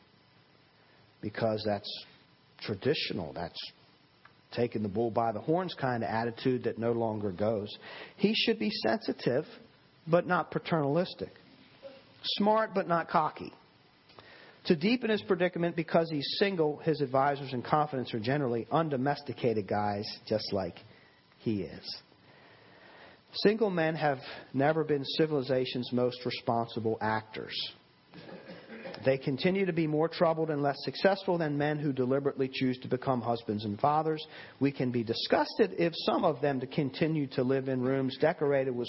because 1.21 1.63
that's 1.65 2.05
traditional. 2.61 3.33
That's 3.33 3.59
taking 4.51 4.83
the 4.83 4.89
bull 4.89 5.11
by 5.11 5.31
the 5.31 5.39
horns 5.39 5.73
kind 5.79 6.03
of 6.03 6.09
attitude 6.09 6.63
that 6.63 6.77
no 6.77 6.91
longer 6.91 7.31
goes. 7.31 7.69
He 8.17 8.33
should 8.33 8.59
be 8.59 8.69
sensitive, 8.69 9.45
but 10.07 10.27
not 10.27 10.51
paternalistic, 10.51 11.33
smart, 12.23 12.71
but 12.73 12.87
not 12.87 13.09
cocky. 13.09 13.53
To 14.65 14.75
deepen 14.75 15.09
his 15.09 15.23
predicament, 15.23 15.75
because 15.75 16.09
he's 16.11 16.27
single, 16.37 16.77
his 16.77 17.01
advisors 17.01 17.51
and 17.51 17.65
confidants 17.65 18.13
are 18.13 18.19
generally 18.19 18.67
undomesticated 18.71 19.67
guys, 19.67 20.05
just 20.27 20.53
like 20.53 20.75
he 21.39 21.63
is. 21.63 22.01
Single 23.33 23.69
men 23.69 23.95
have 23.95 24.19
never 24.53 24.83
been 24.83 25.03
civilization's 25.17 25.91
most 25.91 26.23
responsible 26.25 26.97
actors. 27.01 27.55
They 29.03 29.17
continue 29.17 29.65
to 29.65 29.73
be 29.73 29.87
more 29.87 30.07
troubled 30.07 30.49
and 30.49 30.61
less 30.61 30.77
successful 30.83 31.37
than 31.37 31.57
men 31.57 31.79
who 31.79 31.91
deliberately 31.91 32.49
choose 32.51 32.77
to 32.79 32.87
become 32.87 33.21
husbands 33.21 33.65
and 33.65 33.79
fathers. 33.79 34.25
We 34.59 34.71
can 34.71 34.91
be 34.91 35.03
disgusted 35.03 35.75
if 35.77 35.93
some 36.05 36.23
of 36.23 36.41
them 36.41 36.61
continue 36.73 37.27
to 37.27 37.43
live 37.43 37.67
in 37.67 37.81
rooms 37.81 38.17
decorated 38.19 38.75
with 38.75 38.87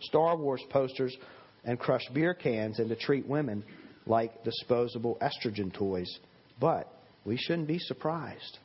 Star 0.00 0.36
Wars 0.36 0.62
posters 0.70 1.16
and 1.64 1.78
crushed 1.78 2.12
beer 2.12 2.34
cans 2.34 2.78
and 2.78 2.88
to 2.88 2.96
treat 2.96 3.26
women 3.26 3.64
like 4.06 4.44
disposable 4.44 5.18
estrogen 5.22 5.72
toys, 5.72 6.18
but 6.60 6.90
we 7.24 7.36
shouldn't 7.36 7.68
be 7.68 7.78
surprised. 7.78 8.58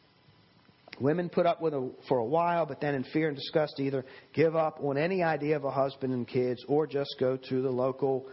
Women 0.99 1.29
put 1.29 1.45
up 1.45 1.61
with 1.61 1.73
it 1.73 1.91
for 2.09 2.17
a 2.17 2.25
while, 2.25 2.65
but 2.65 2.81
then 2.81 2.93
in 2.93 3.03
fear 3.05 3.29
and 3.29 3.37
disgust 3.37 3.79
either 3.79 4.03
give 4.33 4.55
up 4.55 4.79
on 4.83 4.97
any 4.97 5.23
idea 5.23 5.55
of 5.55 5.63
a 5.63 5.71
husband 5.71 6.13
and 6.13 6.27
kids 6.27 6.63
or 6.67 6.85
just 6.85 7.15
go 7.19 7.37
to 7.37 7.61
the 7.61 7.69
local 7.69 8.27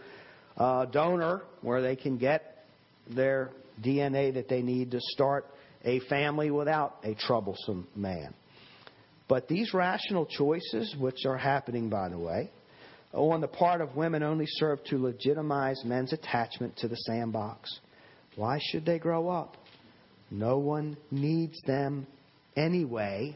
uh, 0.57 0.85
donor 0.85 1.41
where 1.61 1.81
they 1.81 1.95
can 1.95 2.17
get 2.17 2.65
their 3.09 3.51
DNA 3.83 4.33
that 4.33 4.49
they 4.49 4.61
need 4.61 4.91
to 4.91 4.99
start 5.01 5.45
a 5.83 5.99
family 6.01 6.51
without 6.51 6.97
a 7.03 7.15
troublesome 7.15 7.87
man. 7.95 8.33
But 9.27 9.47
these 9.47 9.73
rational 9.73 10.25
choices, 10.25 10.95
which 10.99 11.25
are 11.25 11.37
happening, 11.37 11.89
by 11.89 12.09
the 12.09 12.17
way, 12.17 12.49
on 13.13 13.41
the 13.41 13.47
part 13.47 13.81
of 13.81 13.95
women 13.95 14.23
only 14.23 14.45
serve 14.47 14.83
to 14.85 14.97
legitimize 14.97 15.83
men's 15.85 16.13
attachment 16.13 16.77
to 16.77 16.87
the 16.87 16.95
sandbox. 16.95 17.79
Why 18.35 18.59
should 18.71 18.85
they 18.85 18.99
grow 18.99 19.29
up? 19.29 19.57
No 20.29 20.57
one 20.57 20.97
needs 21.09 21.59
them 21.65 22.07
anyway. 22.55 23.35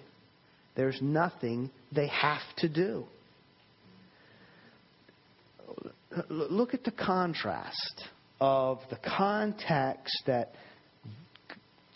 There's 0.75 0.99
nothing 1.01 1.71
they 1.91 2.07
have 2.07 2.41
to 2.57 2.69
do. 2.69 3.05
Look 6.30 6.74
at 6.74 6.84
the 6.84 6.91
contrast 6.91 8.04
of 8.39 8.80
the 8.89 8.97
context 8.97 10.15
that 10.28 10.54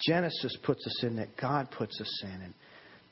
Genesis 0.06 0.58
puts 0.64 0.86
us 0.86 1.04
in, 1.04 1.16
that 1.18 1.36
God 1.38 1.70
puts 1.72 2.00
us 2.00 2.24
in. 2.24 2.42
And 2.42 2.54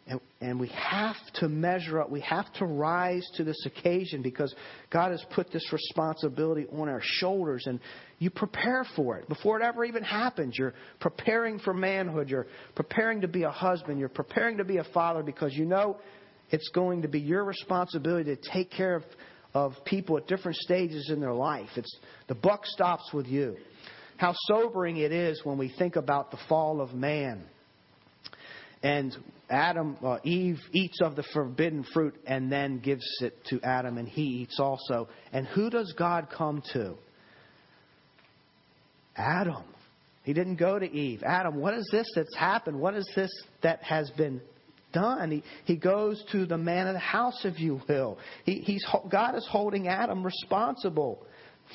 and, 0.05 0.19
and 0.41 0.59
we 0.59 0.67
have 0.67 1.15
to 1.35 1.47
measure 1.47 2.01
up. 2.01 2.09
We 2.09 2.19
have 2.21 2.51
to 2.55 2.65
rise 2.65 3.25
to 3.35 3.45
this 3.45 3.65
occasion 3.65 4.21
because 4.21 4.53
God 4.89 5.11
has 5.11 5.23
put 5.33 5.51
this 5.51 5.71
responsibility 5.71 6.67
on 6.73 6.89
our 6.89 6.99
shoulders. 7.01 7.63
And 7.67 7.79
you 8.19 8.29
prepare 8.29 8.85
for 8.97 9.17
it. 9.17 9.29
Before 9.29 9.59
it 9.59 9.63
ever 9.63 9.85
even 9.85 10.03
happens, 10.03 10.57
you're 10.57 10.73
preparing 10.99 11.57
for 11.57 11.73
manhood. 11.73 12.29
You're 12.29 12.47
preparing 12.75 13.21
to 13.21 13.29
be 13.29 13.43
a 13.43 13.51
husband. 13.51 13.97
You're 13.97 14.09
preparing 14.09 14.57
to 14.57 14.65
be 14.65 14.77
a 14.77 14.83
father 14.93 15.23
because 15.23 15.53
you 15.53 15.63
know 15.63 15.97
it's 16.49 16.69
going 16.69 17.03
to 17.03 17.07
be 17.07 17.21
your 17.21 17.45
responsibility 17.45 18.35
to 18.35 18.51
take 18.51 18.71
care 18.71 18.95
of, 18.95 19.03
of 19.53 19.73
people 19.85 20.17
at 20.17 20.27
different 20.27 20.57
stages 20.57 21.09
in 21.09 21.19
their 21.19 21.33
life. 21.33 21.69
It's, 21.75 21.95
the 22.27 22.35
buck 22.35 22.65
stops 22.65 23.11
with 23.13 23.27
you. 23.27 23.57
How 24.17 24.33
sobering 24.47 24.97
it 24.97 25.11
is 25.11 25.41
when 25.43 25.57
we 25.57 25.73
think 25.77 25.95
about 25.95 26.31
the 26.31 26.37
fall 26.47 26.81
of 26.81 26.93
man 26.93 27.43
and 28.83 29.15
Adam, 29.49 29.97
uh, 30.03 30.17
Eve 30.23 30.59
eats 30.73 30.99
of 31.01 31.15
the 31.15 31.23
forbidden 31.33 31.85
fruit 31.93 32.15
and 32.27 32.51
then 32.51 32.79
gives 32.79 33.05
it 33.21 33.33
to 33.45 33.61
Adam, 33.63 33.97
and 33.97 34.07
he 34.07 34.21
eats 34.21 34.59
also. 34.59 35.07
And 35.31 35.47
who 35.47 35.69
does 35.69 35.93
God 35.97 36.27
come 36.35 36.61
to? 36.73 36.95
Adam. 39.15 39.63
He 40.23 40.33
didn't 40.33 40.55
go 40.55 40.77
to 40.77 40.85
Eve. 40.85 41.23
Adam, 41.23 41.55
what 41.55 41.73
is 41.73 41.87
this 41.91 42.07
that's 42.15 42.35
happened? 42.35 42.79
What 42.79 42.95
is 42.95 43.09
this 43.15 43.31
that 43.61 43.81
has 43.83 44.09
been 44.11 44.41
done? 44.93 45.31
He, 45.31 45.43
he 45.65 45.75
goes 45.75 46.23
to 46.31 46.45
the 46.45 46.57
man 46.57 46.87
of 46.87 46.93
the 46.93 46.99
house, 46.99 47.41
if 47.43 47.59
you 47.59 47.81
will. 47.89 48.17
He, 48.45 48.59
he's, 48.59 48.85
God 49.11 49.35
is 49.35 49.47
holding 49.49 49.87
Adam 49.87 50.23
responsible 50.23 51.25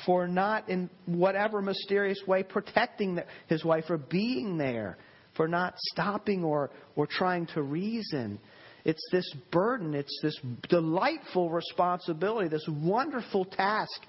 for 0.05 0.27
not, 0.27 0.69
in 0.69 0.89
whatever 1.05 1.61
mysterious 1.61 2.21
way, 2.25 2.43
protecting 2.43 3.19
his 3.47 3.63
wife 3.63 3.85
or 3.89 3.97
being 3.97 4.57
there 4.57 4.97
for 5.35 5.47
not 5.47 5.73
stopping 5.91 6.43
or, 6.43 6.71
or 6.95 7.07
trying 7.07 7.47
to 7.47 7.61
reason. 7.61 8.39
It's 8.85 9.01
this 9.11 9.31
burden, 9.51 9.93
it's 9.93 10.19
this 10.21 10.37
delightful 10.69 11.49
responsibility, 11.49 12.49
this 12.49 12.67
wonderful 12.69 13.45
task 13.45 14.01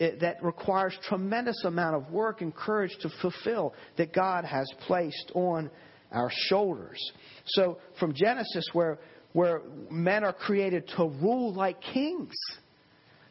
eh, 0.00 0.10
that 0.20 0.42
requires 0.42 0.96
tremendous 1.08 1.64
amount 1.64 1.96
of 1.96 2.10
work 2.10 2.40
and 2.40 2.54
courage 2.54 2.96
to 3.00 3.10
fulfill 3.20 3.74
that 3.96 4.12
God 4.12 4.44
has 4.44 4.68
placed 4.86 5.32
on 5.34 5.70
our 6.12 6.30
shoulders. 6.48 6.98
So 7.46 7.78
from 7.98 8.14
Genesis, 8.14 8.64
where, 8.72 8.98
where 9.32 9.62
men 9.90 10.24
are 10.24 10.32
created 10.32 10.88
to 10.96 11.04
rule 11.04 11.54
like 11.54 11.80
kings, 11.80 12.34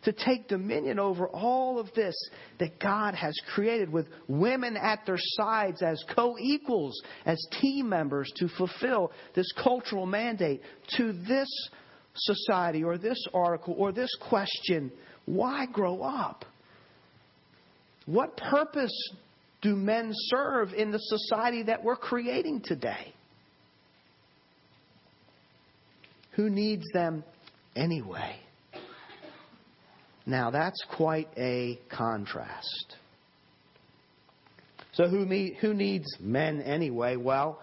to 0.03 0.11
take 0.11 0.47
dominion 0.47 0.99
over 0.99 1.27
all 1.27 1.79
of 1.79 1.93
this 1.93 2.15
that 2.59 2.79
God 2.79 3.13
has 3.13 3.35
created 3.53 3.91
with 3.91 4.07
women 4.27 4.75
at 4.75 5.05
their 5.05 5.19
sides 5.19 5.81
as 5.81 6.03
co 6.15 6.37
equals, 6.39 6.99
as 7.25 7.39
team 7.61 7.87
members 7.87 8.31
to 8.37 8.47
fulfill 8.57 9.11
this 9.35 9.51
cultural 9.63 10.05
mandate 10.05 10.61
to 10.97 11.13
this 11.13 11.47
society 12.15 12.83
or 12.83 12.97
this 12.97 13.23
article 13.33 13.75
or 13.77 13.91
this 13.91 14.09
question 14.27 14.91
why 15.25 15.65
grow 15.67 16.01
up? 16.01 16.45
What 18.05 18.35
purpose 18.35 18.91
do 19.61 19.75
men 19.75 20.11
serve 20.13 20.73
in 20.73 20.91
the 20.91 20.99
society 20.99 21.63
that 21.63 21.83
we're 21.83 21.95
creating 21.95 22.61
today? 22.61 23.13
Who 26.31 26.49
needs 26.49 26.85
them 26.93 27.23
anyway? 27.75 28.37
Now, 30.25 30.51
that's 30.51 30.81
quite 30.95 31.27
a 31.37 31.79
contrast. 31.89 32.95
So, 34.93 35.07
who, 35.07 35.25
who 35.59 35.73
needs 35.73 36.05
men 36.19 36.61
anyway? 36.61 37.15
Well, 37.15 37.59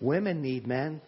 women 0.00 0.42
need 0.42 0.66
men 0.66 1.00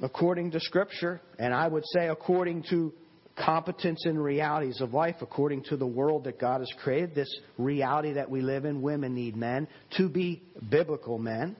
according 0.00 0.50
to 0.52 0.60
Scripture, 0.60 1.20
and 1.38 1.54
I 1.54 1.68
would 1.68 1.84
say 1.94 2.08
according 2.08 2.64
to 2.70 2.92
competence 3.36 4.04
and 4.04 4.22
realities 4.22 4.80
of 4.80 4.92
life, 4.92 5.16
according 5.20 5.64
to 5.64 5.76
the 5.76 5.86
world 5.86 6.24
that 6.24 6.38
God 6.38 6.60
has 6.60 6.72
created, 6.82 7.14
this 7.14 7.34
reality 7.58 8.12
that 8.14 8.30
we 8.30 8.40
live 8.40 8.64
in, 8.64 8.82
women 8.82 9.14
need 9.14 9.36
men 9.36 9.68
to 9.96 10.08
be 10.08 10.42
biblical 10.70 11.18
men. 11.18 11.56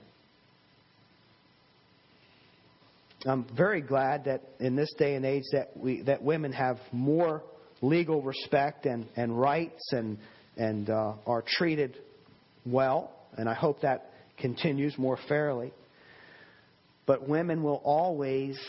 I'm 3.25 3.45
very 3.55 3.81
glad 3.81 4.25
that 4.25 4.41
in 4.59 4.75
this 4.75 4.93
day 4.97 5.15
and 5.15 5.25
age 5.25 5.43
that 5.53 5.77
we 5.77 6.01
that 6.03 6.21
women 6.21 6.51
have 6.51 6.77
more 6.91 7.41
legal 7.81 8.21
respect 8.21 8.85
and, 8.85 9.07
and 9.15 9.39
rights 9.39 9.93
and 9.93 10.17
and 10.57 10.89
uh, 10.89 11.13
are 11.25 11.43
treated 11.45 11.97
well, 12.65 13.11
and 13.37 13.49
I 13.49 13.53
hope 13.53 13.81
that 13.81 14.11
continues 14.37 14.97
more 14.97 15.17
fairly. 15.29 15.71
But 17.05 17.27
women 17.27 17.63
will 17.63 17.81
always 17.83 18.59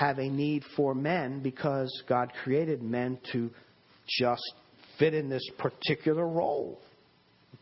have 0.00 0.18
a 0.18 0.28
need 0.30 0.64
for 0.76 0.94
men 0.94 1.40
because 1.40 2.02
God 2.08 2.32
created 2.42 2.82
men 2.82 3.18
to 3.32 3.50
just 4.08 4.54
fit 4.98 5.12
in 5.12 5.28
this 5.28 5.46
particular 5.58 6.26
role 6.26 6.80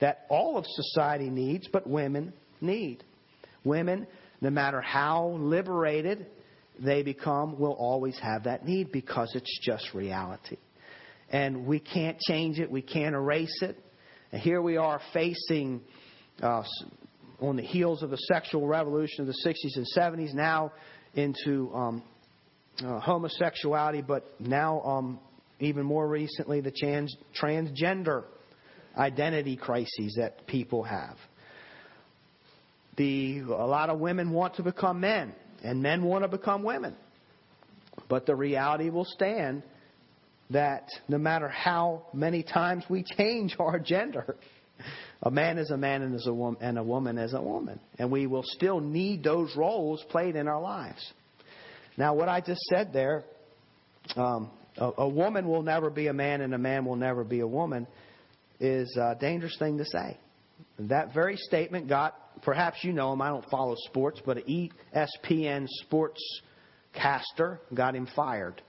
that 0.01 0.25
all 0.29 0.57
of 0.57 0.65
society 0.67 1.31
needs, 1.31 1.67
but 1.73 1.85
women 1.85 2.33
need. 2.61 3.03
Women, 3.65 4.07
no 4.41 4.51
matter 4.51 4.81
how 4.81 5.37
liberated 5.41 6.27
they 6.79 7.03
become, 7.03 7.59
will 7.59 7.73
always 7.73 8.17
have 8.21 8.45
that 8.45 8.65
need 8.65 8.93
because 8.93 9.33
it's 9.35 9.59
just 9.63 9.93
reality. 9.93 10.59
And 11.31 11.67
we 11.67 11.81
can't 11.81 12.21
change 12.21 12.61
it, 12.61 12.71
we 12.71 12.83
can't 12.83 13.17
erase 13.17 13.63
it. 13.63 13.77
And 14.31 14.41
here 14.41 14.63
we 14.63 14.77
are 14.77 15.01
facing, 15.13 15.81
uh, 16.41 16.63
on 17.41 17.57
the 17.57 17.63
heels 17.63 18.05
of 18.05 18.11
the 18.11 18.17
sexual 18.17 18.69
revolution 18.69 19.23
of 19.23 19.27
the 19.27 19.37
60s 19.45 19.77
and 19.77 19.87
70s, 19.97 20.35
now 20.35 20.71
into 21.15 21.75
um, 21.75 22.03
uh, 22.85 23.01
homosexuality, 23.01 24.03
but 24.03 24.25
now 24.41 24.81
um, 24.83 25.21
even 25.61 25.85
more 25.85 26.07
recently 26.07 26.61
the 26.61 26.71
trans- 26.71 27.17
transgender 27.41 28.25
identity 28.97 29.57
crises 29.57 30.15
that 30.17 30.47
people 30.47 30.83
have. 30.83 31.17
The, 32.97 33.41
a 33.41 33.67
lot 33.67 33.91
of 33.91 34.01
women 34.01 34.33
want 34.33 34.57
to 34.57 34.63
become 34.63 35.01
men, 35.01 35.33
and 35.63 35.83
men 35.83 36.03
want 36.03 36.25
to 36.25 36.29
become 36.29 36.65
women. 36.65 36.97
But 38.09 38.27
the 38.27 38.35
reality 38.35 38.91
will 38.91 39.05
stand 39.05 39.63
that 40.51 40.89
no 41.09 41.19
matter 41.19 41.49
how 41.49 42.07
many 42.13 42.43
times 42.43 42.85
we 42.89 43.05
change 43.17 43.57
our 43.61 43.79
gender, 43.79 44.37
a 45.23 45.31
man 45.31 45.59
is 45.59 45.71
a 45.71 45.77
man 45.77 46.03
and, 46.03 46.15
is 46.15 46.27
a 46.27 46.55
and 46.61 46.79
a 46.79 46.83
woman 46.83 47.19
is 47.19 47.35
a 47.35 47.43
woman. 47.43 47.81
And 47.99 48.11
we 48.11 48.27
will 48.27 48.45
still 48.45 48.81
need 48.81 49.23
those 49.23 49.55
roles 49.57 50.05
played 50.11 50.37
in 50.37 50.49
our 50.49 50.61
lives. 50.61 51.13
Now, 51.99 52.15
what 52.15 52.29
I 52.29 52.41
just 52.41 52.61
said 52.63 52.93
there, 52.93 53.25
um, 54.17 54.51
a, 54.77 54.91
a 54.99 55.09
woman 55.09 55.49
will 55.49 55.65
never 55.65 55.91
be 55.91 56.07
a 56.07 56.13
man 56.13 56.41
and 56.43 56.55
a 56.55 56.59
man 56.59 56.85
will 56.85 56.97
never 56.97 57.25
be 57.25 57.41
a 57.41 57.47
woman, 57.47 57.89
is 58.61 58.97
a 58.97 59.17
dangerous 59.17 59.57
thing 59.59 59.79
to 59.79 59.85
say. 59.85 60.17
That 60.79 61.13
very 61.13 61.37
statement 61.37 61.89
got, 61.89 62.15
perhaps 62.43 62.85
you 62.85 62.93
know 62.93 63.13
him, 63.13 63.21
I 63.21 63.31
don't 63.31 63.45
follow 63.51 63.75
sports, 63.89 64.23
but 64.25 64.37
an 64.37 64.71
ESPN 64.95 65.67
sports 65.83 66.21
caster 66.95 67.61
got 67.75 67.97
him 67.97 68.07
fired 68.15 68.63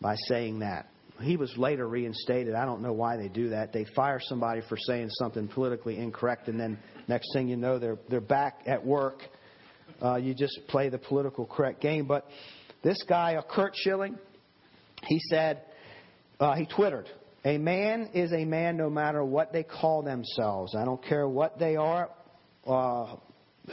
by 0.00 0.16
saying 0.28 0.60
that. 0.60 0.88
He 1.20 1.36
was 1.36 1.54
later 1.58 1.86
reinstated. 1.86 2.54
I 2.54 2.64
don't 2.64 2.80
know 2.80 2.94
why 2.94 3.18
they 3.18 3.28
do 3.28 3.50
that. 3.50 3.74
They 3.74 3.84
fire 3.94 4.18
somebody 4.18 4.62
for 4.66 4.78
saying 4.78 5.10
something 5.10 5.48
politically 5.48 5.98
incorrect, 5.98 6.48
and 6.48 6.58
then 6.58 6.78
next 7.06 7.34
thing 7.34 7.48
you 7.48 7.58
know, 7.58 7.78
they're 7.78 7.98
they're 8.08 8.22
back 8.22 8.62
at 8.66 8.86
work 8.86 9.20
uh, 10.02 10.16
you 10.16 10.34
just 10.34 10.58
play 10.68 10.88
the 10.88 10.98
political 10.98 11.46
correct 11.46 11.80
game. 11.80 12.06
But 12.06 12.26
this 12.82 13.02
guy, 13.08 13.34
uh, 13.34 13.42
Curt 13.42 13.74
Schilling, 13.76 14.18
he 15.06 15.20
said, 15.28 15.62
uh, 16.38 16.54
he 16.54 16.66
twittered, 16.66 17.08
a 17.44 17.58
man 17.58 18.10
is 18.14 18.32
a 18.32 18.44
man 18.44 18.76
no 18.76 18.90
matter 18.90 19.24
what 19.24 19.52
they 19.52 19.62
call 19.62 20.02
themselves. 20.02 20.74
I 20.74 20.84
don't 20.84 21.02
care 21.02 21.26
what 21.26 21.58
they 21.58 21.76
are, 21.76 22.10
uh, 22.66 23.16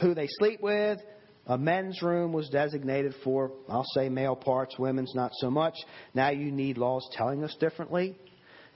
who 0.00 0.14
they 0.14 0.26
sleep 0.38 0.60
with. 0.62 0.98
A 1.46 1.56
men's 1.56 2.02
room 2.02 2.32
was 2.32 2.48
designated 2.50 3.14
for, 3.24 3.52
I'll 3.70 3.86
say, 3.94 4.10
male 4.10 4.36
parts, 4.36 4.78
women's 4.78 5.14
not 5.14 5.32
so 5.36 5.50
much. 5.50 5.74
Now 6.12 6.30
you 6.30 6.52
need 6.52 6.76
laws 6.76 7.08
telling 7.12 7.42
us 7.42 7.56
differently. 7.58 8.18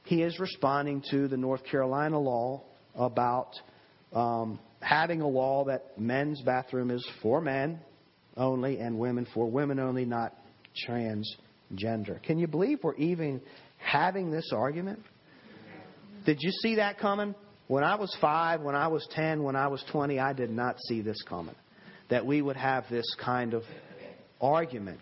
He 0.05 0.23
is 0.23 0.39
responding 0.41 1.03
to 1.11 1.29
the 1.29 1.37
North 1.37 1.65
Carolina 1.65 2.19
law 2.19 2.65
about 2.95 3.51
um, 4.13 4.59
having 4.83 5.21
a 5.21 5.29
law 5.29 5.65
that 5.65 5.99
men's 5.99 6.43
bathroom 6.43 6.91
is 6.91 7.07
for 7.23 7.41
men 7.41 7.81
only 8.37 8.79
and 8.79 8.99
women 8.99 9.27
for 9.33 9.51
women 9.51 9.79
only, 9.79 10.05
not 10.05 10.35
transgender. 10.89 12.23
Can 12.23 12.39
you 12.39 12.47
believe 12.47 12.81
we're 12.83 12.95
even 12.97 13.41
having 13.79 14.31
this 14.31 14.51
argument? 14.53 15.01
Did 16.25 16.39
you 16.41 16.51
see 16.51 16.77
that 16.77 16.99
coming? 16.99 17.35
When 17.69 17.85
I 17.85 17.95
was 17.95 18.15
five, 18.21 18.61
when 18.61 18.75
I 18.75 18.89
was 18.89 19.07
10, 19.13 19.43
when 19.43 19.57
I 19.57 19.69
was 19.69 19.85
20, 19.93 20.19
I 20.19 20.33
did 20.33 20.51
not 20.51 20.77
see 20.89 21.01
this 21.01 21.23
coming. 21.23 21.55
That 22.11 22.27
we 22.27 22.43
would 22.43 22.57
have 22.57 22.85
this 22.91 23.07
kind 23.23 23.55
of 23.55 23.63
argument. 24.41 25.01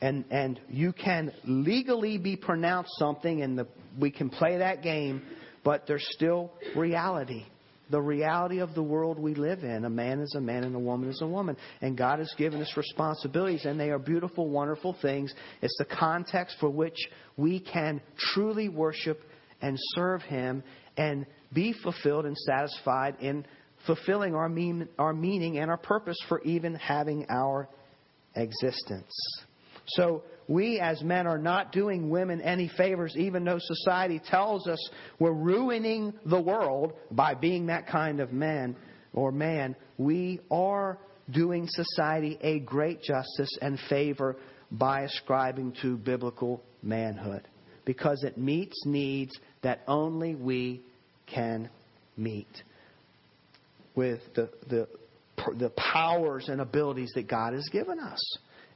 And, 0.00 0.24
and 0.30 0.60
you 0.68 0.92
can 0.92 1.32
legally 1.44 2.18
be 2.18 2.36
pronounced 2.36 2.90
something, 2.98 3.42
and 3.42 3.58
the, 3.58 3.66
we 3.98 4.10
can 4.10 4.28
play 4.28 4.58
that 4.58 4.82
game, 4.82 5.22
but 5.64 5.86
there's 5.86 6.06
still 6.12 6.52
reality 6.74 7.44
the 7.90 8.00
reality 8.00 8.58
of 8.58 8.74
the 8.74 8.82
world 8.82 9.18
we 9.18 9.34
live 9.34 9.62
in. 9.62 9.84
A 9.84 9.90
man 9.90 10.20
is 10.20 10.34
a 10.36 10.40
man 10.40 10.64
and 10.64 10.74
a 10.74 10.78
woman 10.78 11.08
is 11.08 11.20
a 11.22 11.26
woman. 11.26 11.56
And 11.80 11.96
God 11.96 12.18
has 12.18 12.32
given 12.36 12.60
us 12.60 12.76
responsibilities, 12.76 13.64
and 13.64 13.78
they 13.78 13.90
are 13.90 13.98
beautiful, 13.98 14.48
wonderful 14.48 14.96
things. 15.00 15.32
It's 15.62 15.76
the 15.78 15.84
context 15.84 16.56
for 16.58 16.68
which 16.68 16.98
we 17.36 17.60
can 17.60 18.00
truly 18.18 18.68
worship 18.68 19.20
and 19.62 19.76
serve 19.94 20.22
Him 20.22 20.62
and 20.96 21.26
be 21.52 21.74
fulfilled 21.82 22.26
and 22.26 22.36
satisfied 22.36 23.16
in 23.20 23.46
fulfilling 23.86 24.34
our, 24.34 24.48
mean, 24.48 24.88
our 24.98 25.12
meaning 25.12 25.58
and 25.58 25.70
our 25.70 25.76
purpose 25.76 26.16
for 26.28 26.42
even 26.42 26.74
having 26.74 27.26
our 27.28 27.68
existence. 28.34 29.12
So, 29.86 30.22
we 30.48 30.78
as 30.78 31.02
men 31.02 31.26
are 31.26 31.38
not 31.38 31.72
doing 31.72 32.08
women 32.08 32.40
any 32.40 32.68
favors, 32.76 33.14
even 33.16 33.44
though 33.44 33.58
society 33.58 34.20
tells 34.20 34.66
us 34.66 34.78
we're 35.18 35.32
ruining 35.32 36.12
the 36.24 36.40
world 36.40 36.92
by 37.10 37.34
being 37.34 37.66
that 37.66 37.88
kind 37.88 38.20
of 38.20 38.32
man 38.32 38.76
or 39.12 39.32
man. 39.32 39.74
We 39.98 40.40
are 40.50 40.98
doing 41.30 41.66
society 41.68 42.38
a 42.40 42.60
great 42.60 43.02
justice 43.02 43.50
and 43.60 43.78
favor 43.88 44.36
by 44.70 45.02
ascribing 45.02 45.74
to 45.82 45.96
biblical 45.96 46.62
manhood 46.82 47.46
because 47.84 48.22
it 48.22 48.38
meets 48.38 48.84
needs 48.84 49.36
that 49.62 49.82
only 49.88 50.34
we 50.34 50.82
can 51.26 51.68
meet 52.16 52.62
with 53.94 54.20
the, 54.34 54.50
the, 54.68 54.88
the 55.56 55.70
powers 55.70 56.48
and 56.48 56.60
abilities 56.60 57.10
that 57.14 57.28
God 57.28 57.52
has 57.54 57.68
given 57.72 57.98
us. 57.98 58.20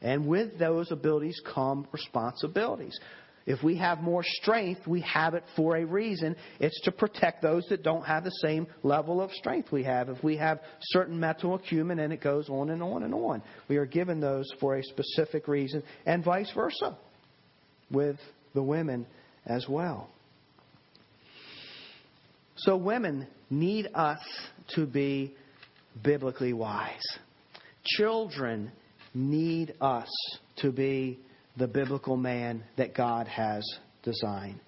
And 0.03 0.27
with 0.27 0.59
those 0.59 0.91
abilities 0.91 1.41
come 1.55 1.87
responsibilities. 1.93 2.99
If 3.47 3.63
we 3.63 3.77
have 3.79 4.01
more 4.01 4.23
strength, 4.25 4.87
we 4.87 5.01
have 5.01 5.35
it 5.35 5.45
for 5.57 5.77
a 5.77 5.85
reason. 5.85 6.37
It's 6.59 6.81
to 6.83 6.93
protect 6.93 7.43
those 7.43 7.67
that 7.71 7.83
don't 7.83 8.05
have 8.05 8.25
the 8.25 8.31
same 8.43 8.67
level 8.83 9.21
of 9.21 9.31
strength 9.33 9.73
we 9.73 9.83
have. 9.85 10.09
If 10.09 10.23
we 10.23 10.37
have 10.37 10.61
certain 10.83 11.19
mental 11.19 11.55
acumen, 11.55 11.99
and 11.99 12.13
it 12.13 12.23
goes 12.23 12.49
on 12.49 12.71
and 12.71 12.83
on 12.83 13.03
and 13.03 13.15
on. 13.15 13.43
We 13.69 13.77
are 13.79 13.87
given 13.87 14.21
those 14.21 14.47
for 14.61 14.77
a 14.77 14.83
specific 14.85 15.49
reason, 15.49 15.83
and 16.07 16.25
vice 16.25 16.51
versa 16.55 16.97
with 17.91 18.17
the 18.55 18.63
women 18.63 19.07
as 19.47 19.67
well. 19.69 20.11
So, 22.57 22.77
women 22.77 23.27
need 23.49 23.89
us 23.95 24.21
to 24.75 24.87
be 24.87 25.35
biblically 26.03 26.53
wise. 26.53 27.01
children 27.97 28.71
need 29.15 29.75
us 29.81 30.09
to 30.57 30.71
be 30.73 31.19
the 31.57 31.67
biblical 31.67 32.17
man 32.17 32.65
that 32.77 32.95
God 32.95 33.27
has 33.29 33.63
designed. 34.03 34.61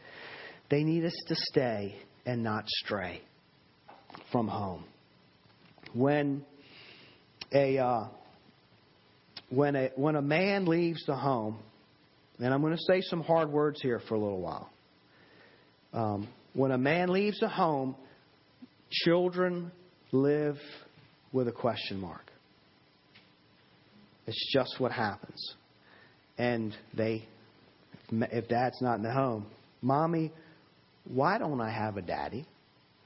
They 0.71 0.83
need 0.85 1.05
us 1.05 1.17
to 1.29 1.35
stay 1.35 1.97
and 2.27 2.43
not 2.43 2.69
stray 2.69 3.21
from 4.31 4.49
home. 4.49 4.85
When 5.95 6.45
a 7.53 7.79
uh, 7.79 8.05
when 9.51 9.77
a 9.77 9.91
when 9.97 10.17
a 10.17 10.23
man 10.23 10.65
leaves 10.67 11.05
the 11.07 11.15
home, 11.15 11.59
and 12.39 12.53
I'm 12.53 12.61
going 12.63 12.77
to 12.77 12.83
say 12.83 13.01
some 13.03 13.23
hard 13.23 13.51
words 13.51 13.81
here 13.83 14.01
for 14.09 14.15
a 14.15 14.19
little 14.19 14.41
while. 14.41 14.71
Um, 15.93 16.29
when 16.55 16.71
a 16.71 16.79
man 16.79 17.11
leaves 17.11 17.39
the 17.41 17.49
home, 17.49 17.95
children 18.91 19.71
live 20.11 20.57
with 21.33 21.49
a 21.49 21.53
question 21.53 22.01
mark. 22.01 22.32
It's 24.27 24.53
just 24.53 24.79
what 24.79 24.93
happens. 24.93 25.55
And 26.39 26.75
they, 26.95 27.27
if 28.11 28.49
dad's 28.49 28.81
not 28.81 28.97
in 28.97 29.03
the 29.03 29.13
home, 29.13 29.47
mommy, 29.81 30.33
why 31.05 31.39
don't 31.39 31.61
I 31.61 31.71
have 31.71 31.97
a 31.97 32.03
daddy? 32.03 32.47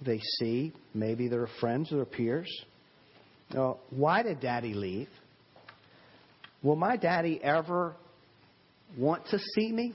They 0.05 0.21
see 0.39 0.73
maybe 0.95 1.29
their 1.29 1.49
friends 1.61 1.93
or 1.93 1.97
their 1.97 2.05
peers. 2.05 2.51
Uh, 3.57 3.75
why 3.91 4.23
did 4.23 4.41
daddy 4.41 4.75
leave? 4.75 5.09
Will 6.63 6.77
my 6.77 6.97
daddy 6.97 7.41
ever 7.43 7.95
want 8.99 9.27
to 9.29 9.39
see 9.39 9.73
me? 9.73 9.95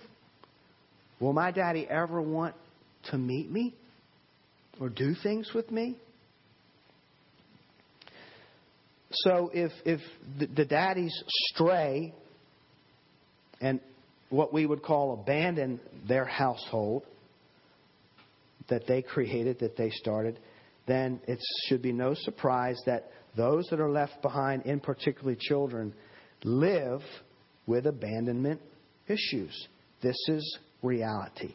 Will 1.20 1.34
my 1.34 1.52
daddy 1.52 1.88
ever 1.88 2.22
want 2.22 2.56
to 3.12 3.18
meet 3.18 3.52
me 3.52 3.76
or 4.80 4.90
do 4.90 5.14
things 5.22 5.52
with 5.54 5.70
me? 5.70 5.98
So 9.14 9.52
if 9.54 9.72
if 9.86 10.00
the, 10.56 10.66
daddies 10.66 11.14
stray 11.50 12.14
and 13.60 13.80
what 14.30 14.54
we 14.54 14.66
would 14.66 14.82
call 14.82 15.14
abandon 15.14 15.80
their 16.08 16.26
household 16.26 17.04
that 18.70 18.88
they 18.88 19.02
created, 19.02 19.60
that 19.60 19.76
they 19.76 19.90
started, 19.90 20.40
then 20.88 21.20
it 21.28 21.40
should 21.68 21.82
be 21.82 21.92
no 21.92 22.14
surprise 22.14 22.78
that 22.86 23.12
those 23.36 23.68
that 23.70 23.80
are 23.80 23.90
left 23.90 24.22
behind, 24.22 24.64
in 24.66 24.80
particularly 24.80 25.38
children, 25.40 25.94
live 26.44 27.02
with 27.68 27.86
abandonment 27.86 28.62
issues. 29.08 29.68
This 30.02 30.18
is 30.28 30.60
reality. 30.82 31.54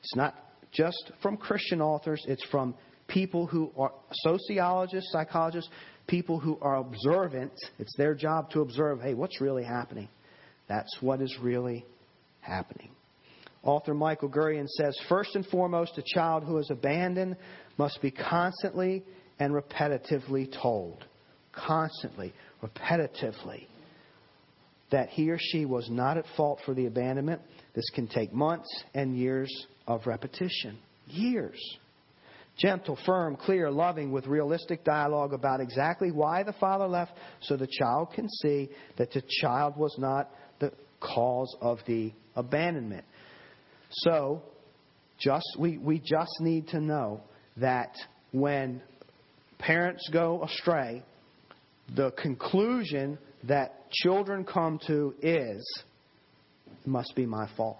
It's 0.00 0.16
not 0.16 0.34
just 0.72 1.12
from 1.22 1.36
Christian 1.36 1.80
authors, 1.80 2.22
it's 2.28 2.44
from 2.50 2.74
people 3.06 3.46
who 3.46 3.70
are 3.78 3.92
sociologists, 4.12 5.10
psychologists, 5.12 5.70
people 6.06 6.38
who 6.38 6.58
are 6.60 6.76
observant. 6.76 7.52
It's 7.78 7.94
their 7.96 8.14
job 8.14 8.50
to 8.50 8.60
observe 8.60 9.00
hey, 9.00 9.14
what's 9.14 9.40
really 9.40 9.64
happening? 9.64 10.08
That's 10.68 10.96
what 11.00 11.20
is 11.20 11.36
really 11.40 11.84
happening. 12.40 12.90
Author 13.62 13.94
Michael 13.94 14.28
Gurian 14.28 14.68
says 14.68 14.98
First 15.08 15.34
and 15.34 15.46
foremost, 15.46 15.96
a 15.96 16.02
child 16.14 16.44
who 16.44 16.58
is 16.58 16.70
abandoned 16.70 17.36
must 17.78 18.00
be 18.02 18.10
constantly 18.10 19.02
and 19.38 19.52
repetitively 19.52 20.54
told. 20.62 21.04
Constantly, 21.52 22.32
repetitively. 22.62 23.66
That 24.90 25.08
he 25.08 25.30
or 25.30 25.38
she 25.40 25.64
was 25.64 25.88
not 25.90 26.18
at 26.18 26.24
fault 26.36 26.60
for 26.64 26.74
the 26.74 26.86
abandonment. 26.86 27.40
This 27.74 27.88
can 27.94 28.06
take 28.06 28.32
months 28.32 28.68
and 28.94 29.16
years 29.16 29.50
of 29.86 30.06
repetition. 30.06 30.78
Years. 31.06 31.58
Gentle, 32.56 32.96
firm, 33.04 33.36
clear, 33.36 33.70
loving, 33.70 34.12
with 34.12 34.26
realistic 34.26 34.84
dialogue 34.84 35.32
about 35.32 35.60
exactly 35.60 36.12
why 36.12 36.44
the 36.44 36.52
father 36.54 36.86
left 36.86 37.12
so 37.40 37.56
the 37.56 37.66
child 37.66 38.12
can 38.14 38.28
see 38.28 38.70
that 38.96 39.10
the 39.12 39.22
child 39.40 39.76
was 39.76 39.94
not 39.98 40.30
the 40.60 40.72
cause 41.00 41.54
of 41.60 41.78
the 41.86 42.12
abandonment. 42.36 43.04
So, 43.90 44.42
just 45.18 45.46
we, 45.58 45.78
we 45.78 45.98
just 45.98 46.40
need 46.40 46.68
to 46.68 46.80
know 46.80 47.22
that 47.56 47.94
when 48.32 48.82
parents 49.58 50.08
go 50.12 50.44
astray, 50.44 51.02
the 51.94 52.12
conclusion 52.12 53.18
that 53.44 53.90
children 53.90 54.44
come 54.44 54.78
to 54.86 55.14
is 55.22 55.82
it 56.66 56.86
must 56.86 57.14
be 57.14 57.26
my 57.26 57.48
fault. 57.56 57.78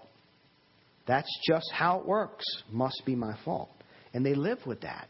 That's 1.07 1.29
just 1.47 1.69
how 1.71 1.99
it 1.99 2.05
works. 2.05 2.45
Must 2.71 3.01
be 3.05 3.15
my 3.15 3.37
fault. 3.43 3.69
And 4.15 4.25
they 4.25 4.33
live 4.33 4.59
with 4.65 4.79
that. 4.81 5.09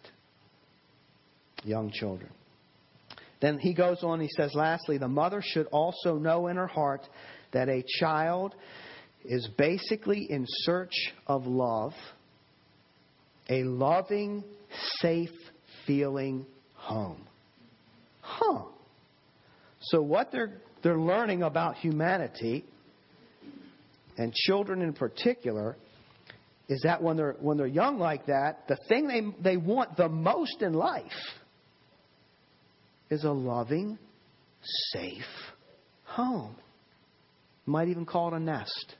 Young 1.63 1.91
children. 1.91 2.31
Then 3.39 3.59
he 3.59 3.75
goes 3.75 3.99
on, 4.01 4.19
he 4.19 4.29
says, 4.35 4.51
lastly, 4.55 4.97
the 4.97 5.07
mother 5.07 5.43
should 5.45 5.67
also 5.67 6.15
know 6.15 6.47
in 6.47 6.55
her 6.55 6.65
heart 6.65 7.07
that 7.53 7.69
a 7.69 7.83
child 7.99 8.55
is 9.23 9.47
basically 9.59 10.25
in 10.27 10.45
search 10.47 11.13
of 11.27 11.45
love, 11.45 11.93
a 13.47 13.61
loving, 13.63 14.43
safe 15.01 15.29
feeling 15.85 16.47
home. 16.73 17.27
Huh. 18.21 18.63
So, 19.81 20.01
what 20.01 20.31
they're, 20.31 20.61
they're 20.81 20.99
learning 20.99 21.43
about 21.43 21.75
humanity, 21.75 22.65
and 24.17 24.33
children 24.33 24.81
in 24.81 24.93
particular, 24.93 25.77
is 26.67 26.81
that 26.83 27.01
when 27.01 27.17
they're, 27.17 27.35
when 27.39 27.57
they're 27.57 27.67
young 27.67 27.99
like 27.99 28.25
that, 28.25 28.67
the 28.67 28.77
thing 28.89 29.07
they, 29.07 29.21
they 29.51 29.57
want 29.57 29.97
the 29.97 30.09
most 30.09 30.61
in 30.61 30.73
life 30.73 31.03
is 33.09 33.23
a 33.23 33.31
loving, 33.31 33.99
safe 34.93 35.23
home. 36.03 36.55
Might 37.67 37.89
even 37.89 38.05
call 38.05 38.33
it 38.33 38.37
a 38.37 38.39
nest. 38.39 38.95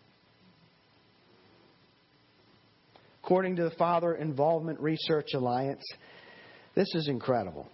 According 3.24 3.56
to 3.56 3.64
the 3.64 3.72
Father 3.72 4.14
Involvement 4.14 4.80
Research 4.80 5.30
Alliance, 5.34 5.84
this 6.76 6.88
is 6.94 7.08
incredible. 7.08 7.68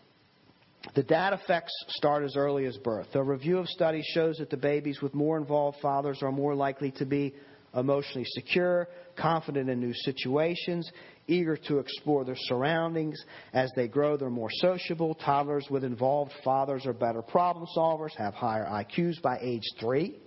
The 0.95 1.04
dad 1.04 1.34
effects 1.34 1.73
start 1.89 2.23
as 2.23 2.36
early 2.38 2.65
as 2.65 2.77
birth. 2.77 3.08
A 3.15 3.23
review 3.23 3.58
of 3.58 3.67
studies 3.67 4.06
shows 4.13 4.38
that 4.38 4.49
the 4.49 4.58
babies 4.58 5.01
with 5.01 5.13
more 5.13 5.38
involved 5.38 5.77
fathers 5.82 6.19
are 6.21 6.32
more 6.32 6.56
likely 6.56 6.91
to 6.91 7.06
be 7.06 7.34
emotionally 7.75 8.25
secure, 8.25 8.88
confident 9.15 9.69
in 9.69 9.79
new 9.79 9.93
situations, 9.93 10.91
eager 11.27 11.55
to 11.55 11.79
explore 11.79 12.25
their 12.25 12.36
surroundings. 12.38 13.23
As 13.53 13.71
they 13.75 13.88
grow, 13.88 14.17
they're 14.17 14.29
more 14.29 14.49
sociable. 14.51 15.15
Toddlers 15.15 15.67
with 15.69 15.84
involved 15.84 16.31
fathers 16.43 16.86
are 16.86 16.93
better 16.93 17.21
problem 17.21 17.65
solvers, 17.75 18.15
have 18.17 18.34
higher 18.34 18.65
IQs 18.65 19.21
by 19.21 19.38
age 19.41 19.63
three. 19.79 20.17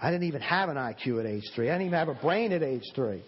I 0.00 0.10
didn't 0.10 0.26
even 0.26 0.40
have 0.40 0.68
an 0.68 0.76
IQ 0.76 1.20
at 1.20 1.26
age 1.26 1.44
three. 1.54 1.70
I 1.70 1.74
didn't 1.74 1.86
even 1.86 1.98
have 1.98 2.08
a 2.08 2.20
brain 2.20 2.50
at 2.52 2.64
age 2.64 2.82
three. 2.96 3.22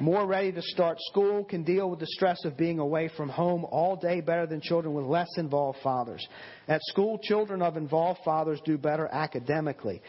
More 0.00 0.26
ready 0.26 0.50
to 0.50 0.60
start 0.60 0.98
school, 1.00 1.44
can 1.44 1.62
deal 1.62 1.88
with 1.88 2.00
the 2.00 2.06
stress 2.08 2.44
of 2.44 2.56
being 2.56 2.80
away 2.80 3.08
from 3.16 3.28
home 3.28 3.64
all 3.70 3.94
day 3.94 4.20
better 4.20 4.44
than 4.44 4.60
children 4.60 4.92
with 4.92 5.04
less 5.04 5.28
involved 5.36 5.78
fathers. 5.84 6.26
At 6.66 6.80
school, 6.82 7.18
children 7.22 7.62
of 7.62 7.76
involved 7.76 8.20
fathers 8.24 8.60
do 8.64 8.76
better 8.76 9.08
academically. 9.12 10.02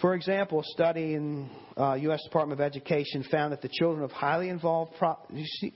For 0.00 0.14
example, 0.14 0.60
a 0.60 0.64
study 0.64 1.14
in 1.14 1.50
uh, 1.76 1.94
U.S. 1.94 2.22
Department 2.24 2.58
of 2.58 2.64
Education 2.64 3.22
found 3.30 3.52
that 3.52 3.60
the 3.60 3.68
children 3.68 4.02
of 4.02 4.10
highly 4.10 4.48
involved. 4.48 4.94
Pro- 4.98 5.18
see, 5.60 5.74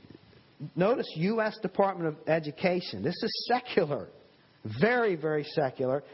notice 0.74 1.06
U.S. 1.16 1.58
Department 1.60 2.08
of 2.08 2.28
Education. 2.28 3.02
This 3.02 3.20
is 3.22 3.50
secular, 3.52 4.08
very, 4.80 5.14
very 5.14 5.44
secular. 5.44 6.04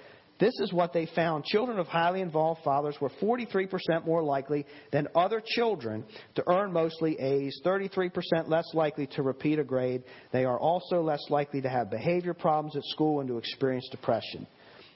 This 0.40 0.58
is 0.58 0.72
what 0.72 0.94
they 0.94 1.06
found. 1.14 1.44
Children 1.44 1.78
of 1.78 1.86
highly 1.86 2.22
involved 2.22 2.62
fathers 2.64 2.96
were 2.98 3.10
43% 3.22 4.06
more 4.06 4.22
likely 4.22 4.64
than 4.90 5.06
other 5.14 5.42
children 5.44 6.02
to 6.34 6.42
earn 6.50 6.72
mostly 6.72 7.20
A's, 7.20 7.60
33% 7.64 8.10
less 8.48 8.64
likely 8.72 9.06
to 9.08 9.22
repeat 9.22 9.58
a 9.58 9.64
grade. 9.64 10.02
They 10.32 10.46
are 10.46 10.58
also 10.58 11.02
less 11.02 11.22
likely 11.28 11.60
to 11.60 11.68
have 11.68 11.90
behavior 11.90 12.32
problems 12.32 12.74
at 12.74 12.82
school 12.84 13.20
and 13.20 13.28
to 13.28 13.36
experience 13.36 13.86
depression. 13.90 14.46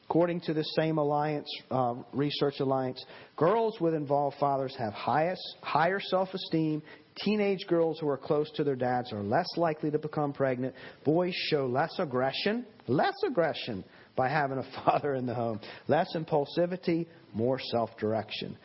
According 0.05 0.43
to 0.43 0.55
the 0.55 0.65
same 0.77 0.99
alliance, 0.99 1.49
uh, 1.71 1.95
research 2.13 2.61
alliance, 2.61 3.05
girls 3.37 3.81
with 3.81 3.95
involved 3.95 4.37
fathers 4.39 4.75
have 4.79 4.93
highest, 4.93 5.43
higher 5.63 6.01
self-esteem. 6.01 6.83
Teenage 7.17 7.67
girls 7.69 7.99
who 8.01 8.09
are 8.09 8.19
close 8.19 8.51
to 8.53 8.65
their 8.65 8.77
dads 8.77 9.13
are 9.13 9.23
less 9.23 9.47
likely 9.57 9.91
to 9.91 9.99
become 9.99 10.33
pregnant. 10.33 10.75
Boys 11.05 11.35
show 11.49 11.67
less 11.67 11.95
aggression, 11.99 12.67
less 12.87 13.15
aggression 13.27 13.85
by 14.17 14.29
having 14.29 14.59
a 14.59 14.65
father 14.85 15.15
in 15.15 15.27
the 15.27 15.35
home. 15.35 15.61
Less 15.89 16.15
impulsivity, 16.15 17.07
more 17.33 17.59
self-direction. 17.59 18.57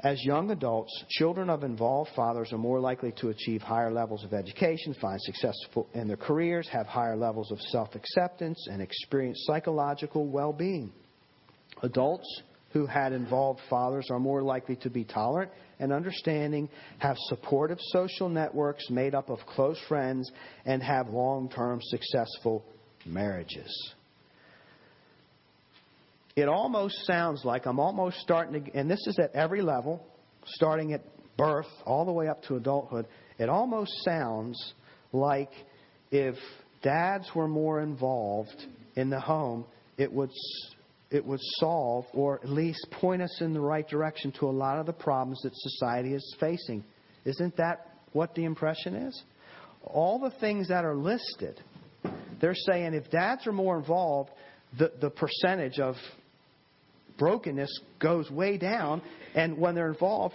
As 0.00 0.24
young 0.24 0.50
adults, 0.50 1.04
children 1.10 1.50
of 1.50 1.64
involved 1.64 2.10
fathers 2.16 2.52
are 2.52 2.58
more 2.58 2.80
likely 2.80 3.12
to 3.18 3.28
achieve 3.28 3.60
higher 3.60 3.92
levels 3.92 4.24
of 4.24 4.32
education, 4.32 4.94
find 4.94 5.20
success 5.20 5.54
in 5.92 6.08
their 6.08 6.16
careers, 6.16 6.66
have 6.68 6.86
higher 6.86 7.16
levels 7.16 7.52
of 7.52 7.60
self 7.60 7.94
acceptance, 7.94 8.66
and 8.70 8.80
experience 8.80 9.44
psychological 9.46 10.26
well 10.26 10.52
being. 10.52 10.92
Adults 11.82 12.42
who 12.72 12.86
had 12.86 13.12
involved 13.12 13.60
fathers 13.68 14.08
are 14.10 14.18
more 14.18 14.42
likely 14.42 14.76
to 14.76 14.88
be 14.88 15.04
tolerant 15.04 15.50
and 15.78 15.92
understanding, 15.92 16.70
have 16.98 17.16
supportive 17.28 17.78
social 17.80 18.30
networks 18.30 18.88
made 18.88 19.14
up 19.14 19.28
of 19.28 19.40
close 19.46 19.78
friends, 19.88 20.30
and 20.64 20.82
have 20.82 21.08
long 21.10 21.50
term 21.50 21.80
successful 21.82 22.64
marriages. 23.04 23.94
It 26.34 26.48
almost 26.48 27.06
sounds 27.06 27.44
like 27.44 27.66
I'm 27.66 27.78
almost 27.78 28.18
starting 28.20 28.64
to, 28.64 28.78
and 28.78 28.90
this 28.90 29.06
is 29.06 29.18
at 29.18 29.34
every 29.34 29.62
level, 29.62 30.06
starting 30.44 30.92
at 30.92 31.02
birth 31.36 31.66
all 31.84 32.04
the 32.04 32.12
way 32.12 32.28
up 32.28 32.42
to 32.44 32.56
adulthood. 32.56 33.06
It 33.38 33.48
almost 33.48 33.92
sounds 34.04 34.74
like 35.12 35.50
if 36.10 36.36
dads 36.82 37.30
were 37.34 37.48
more 37.48 37.80
involved 37.80 38.66
in 38.94 39.10
the 39.10 39.20
home, 39.20 39.64
it 39.96 40.12
would 40.12 40.30
it 41.10 41.24
would 41.26 41.40
solve 41.58 42.06
or 42.14 42.40
at 42.42 42.48
least 42.48 42.86
point 42.90 43.20
us 43.20 43.40
in 43.42 43.52
the 43.52 43.60
right 43.60 43.86
direction 43.86 44.32
to 44.32 44.46
a 44.46 44.50
lot 44.50 44.78
of 44.78 44.86
the 44.86 44.92
problems 44.94 45.40
that 45.42 45.52
society 45.54 46.14
is 46.14 46.36
facing. 46.40 46.82
Isn't 47.26 47.54
that 47.58 47.86
what 48.12 48.34
the 48.34 48.44
impression 48.44 48.94
is? 48.94 49.22
All 49.84 50.18
the 50.18 50.32
things 50.40 50.68
that 50.68 50.86
are 50.86 50.96
listed, 50.96 51.60
they're 52.40 52.54
saying 52.54 52.94
if 52.94 53.10
dads 53.10 53.46
are 53.46 53.52
more 53.52 53.76
involved, 53.76 54.30
the, 54.78 54.90
the 55.00 55.10
percentage 55.10 55.78
of 55.78 55.96
brokenness 57.22 57.70
goes 58.00 58.28
way 58.32 58.58
down, 58.58 59.00
and 59.36 59.56
when 59.56 59.76
they're 59.76 59.92
involved, 59.92 60.34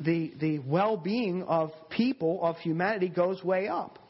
the, 0.00 0.32
the 0.40 0.58
well 0.58 0.96
being 0.96 1.44
of 1.44 1.70
people, 1.88 2.40
of 2.42 2.56
humanity, 2.56 3.08
goes 3.08 3.44
way 3.44 3.68
up. 3.68 4.00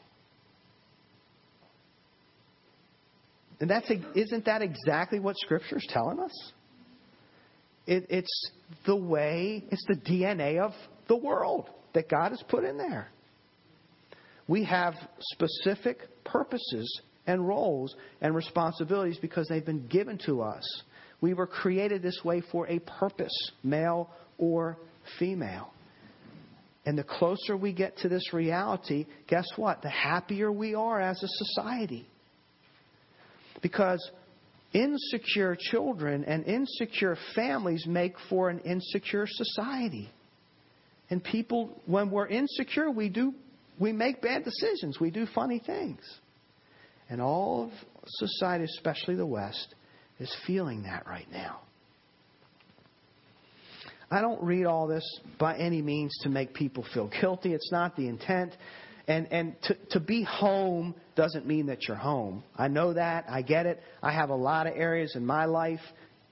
And 3.59 3.69
that's 3.69 3.91
isn't 4.15 4.45
that 4.45 4.63
exactly 4.63 5.19
what 5.19 5.35
Scripture 5.37 5.77
is 5.77 5.87
telling 5.89 6.19
us? 6.19 6.51
It, 7.85 8.07
it's 8.09 8.51
the 8.87 8.95
way, 8.95 9.63
it's 9.69 9.85
the 9.87 9.95
DNA 9.95 10.59
of 10.59 10.71
the 11.07 11.15
world 11.15 11.69
that 11.93 12.09
God 12.09 12.31
has 12.31 12.43
put 12.49 12.63
in 12.63 12.79
there. 12.79 13.09
We 14.47 14.63
have 14.63 14.95
specific 15.19 15.99
purposes 16.23 17.01
and 17.27 17.47
roles 17.47 17.95
and 18.21 18.33
responsibilities 18.33 19.19
because 19.21 19.47
they've 19.47 19.63
been 19.63 19.85
given 19.85 20.17
to 20.25 20.41
us. 20.41 20.63
We 21.21 21.33
were 21.33 21.47
created 21.47 22.01
this 22.01 22.19
way 22.23 22.41
for 22.51 22.67
a 22.67 22.79
purpose, 22.79 23.51
male 23.63 24.09
or 24.37 24.77
female. 25.19 25.71
And 26.85 26.97
the 26.97 27.03
closer 27.03 27.57
we 27.57 27.73
get 27.73 27.97
to 27.97 28.09
this 28.09 28.33
reality, 28.33 29.07
guess 29.27 29.45
what? 29.55 29.81
The 29.81 29.89
happier 29.89 30.51
we 30.51 30.73
are 30.73 31.01
as 31.01 31.21
a 31.21 31.27
society. 31.27 32.07
Because 33.61 33.99
insecure 34.73 35.57
children 35.59 36.23
and 36.23 36.45
insecure 36.45 37.17
families 37.35 37.85
make 37.87 38.13
for 38.29 38.49
an 38.49 38.59
insecure 38.59 39.25
society. 39.27 40.09
And 41.09 41.23
people, 41.23 41.81
when 41.85 42.11
we're 42.11 42.27
insecure, 42.27 42.89
we 42.91 43.09
do 43.09 43.33
we 43.79 43.91
make 43.91 44.21
bad 44.21 44.43
decisions. 44.43 44.99
We 44.99 45.11
do 45.11 45.27
funny 45.35 45.61
things. 45.63 46.01
And 47.09 47.21
all 47.21 47.65
of 47.65 47.71
society, 48.07 48.63
especially 48.63 49.15
the 49.15 49.25
West, 49.25 49.75
is 50.19 50.33
feeling 50.45 50.83
that 50.83 51.05
right 51.07 51.27
now. 51.31 51.61
I 54.09 54.21
don't 54.21 54.41
read 54.41 54.65
all 54.65 54.87
this 54.87 55.03
by 55.37 55.57
any 55.57 55.81
means 55.81 56.17
to 56.23 56.29
make 56.29 56.53
people 56.53 56.85
feel 56.93 57.11
guilty. 57.21 57.53
It's 57.53 57.71
not 57.71 57.95
the 57.95 58.07
intent. 58.07 58.55
And, 59.07 59.31
and 59.31 59.55
to, 59.63 59.77
to 59.91 59.99
be 59.99 60.23
home 60.23 60.95
doesn't 61.15 61.45
mean 61.45 61.67
that 61.67 61.87
you're 61.87 61.97
home. 61.97 62.43
I 62.55 62.67
know 62.67 62.93
that. 62.93 63.25
I 63.29 63.41
get 63.41 63.65
it. 63.65 63.81
I 64.01 64.11
have 64.11 64.29
a 64.29 64.35
lot 64.35 64.67
of 64.67 64.73
areas 64.75 65.13
in 65.15 65.25
my 65.25 65.45
life 65.45 65.81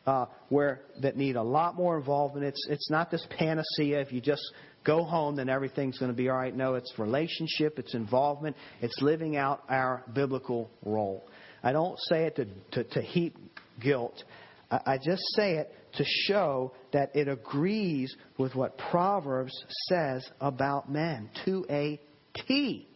uh, 0.06 0.26
where 0.50 0.82
that 1.02 1.18
need 1.18 1.36
a 1.36 1.44
lot 1.44 1.76
more 1.76 1.98
involvement. 1.98 2.46
It's, 2.46 2.68
it's 2.70 2.90
not 2.90 3.12
this 3.12 3.26
panacea. 3.38 4.00
If 4.00 4.12
you 4.12 4.22
just 4.22 4.44
go 4.86 5.04
home, 5.04 5.36
then 5.36 5.50
everything's 5.50 5.98
going 5.98 6.12
to 6.12 6.18
be 6.18 6.30
all 6.30 6.38
right. 6.38 6.56
No, 6.56 6.76
it's 6.76 6.94
relationship, 6.98 7.80
it's 7.80 7.94
involvement, 7.94 8.56
it's 8.82 8.96
living 9.02 9.36
out 9.36 9.64
our 9.68 10.04
biblical 10.14 10.70
role. 10.86 11.26
I 11.64 11.72
don't 11.72 11.98
say 12.10 12.26
it 12.26 12.36
to, 12.36 12.46
to, 12.72 12.84
to 12.92 13.02
heap 13.02 13.36
guilt. 13.80 14.24
I, 14.72 14.98
just 14.98 15.22
say 15.36 15.58
it 15.58 15.72
to 15.98 16.04
show 16.06 16.74
that 16.92 17.16
it 17.16 17.28
agrees 17.28 18.16
with 18.38 18.56
what 18.56 18.78
Proverbs 18.78 19.54
says 19.90 20.28
about 20.42 20.92
men 20.92 21.30
to 21.46 21.66
a 21.70 22.00
T. 22.48 22.88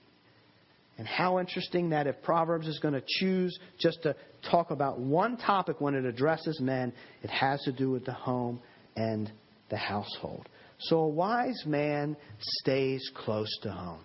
And 0.98 1.08
how 1.08 1.40
interesting 1.40 1.92
that 1.92 2.08
if 2.08 2.22
Proverbs 2.24 2.68
is 2.68 2.80
going 2.80 2.94
to 2.94 3.04
choose 3.06 3.58
just 3.80 4.04
to 4.04 4.16
talk 4.52 4.72
about 4.72 5.00
one 5.00 5.38
topic 5.38 5.80
when 5.80 5.96
it 5.96 6.06
addresses 6.06 6.60
men, 6.60 6.92
it 7.24 7.30
has 7.30 7.62
to 7.62 7.72
do 7.72 7.90
with 7.90 8.04
the 8.04 8.14
home 8.14 8.60
and 8.98 9.32
the 9.70 9.78
household. 9.78 10.50
So 10.80 10.98
a 10.98 11.08
wise 11.08 11.64
man 11.66 12.18
stays 12.40 13.10
close 13.16 13.50
to 13.64 13.72
home. 13.72 14.04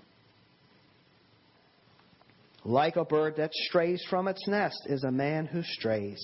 Like 2.64 2.96
a 2.96 3.04
bird 3.04 3.36
that 3.38 3.52
strays 3.52 4.02
from 4.08 4.28
its 4.28 4.46
nest 4.46 4.86
is 4.86 5.02
a 5.04 5.10
man 5.10 5.46
who 5.46 5.62
strays 5.62 6.20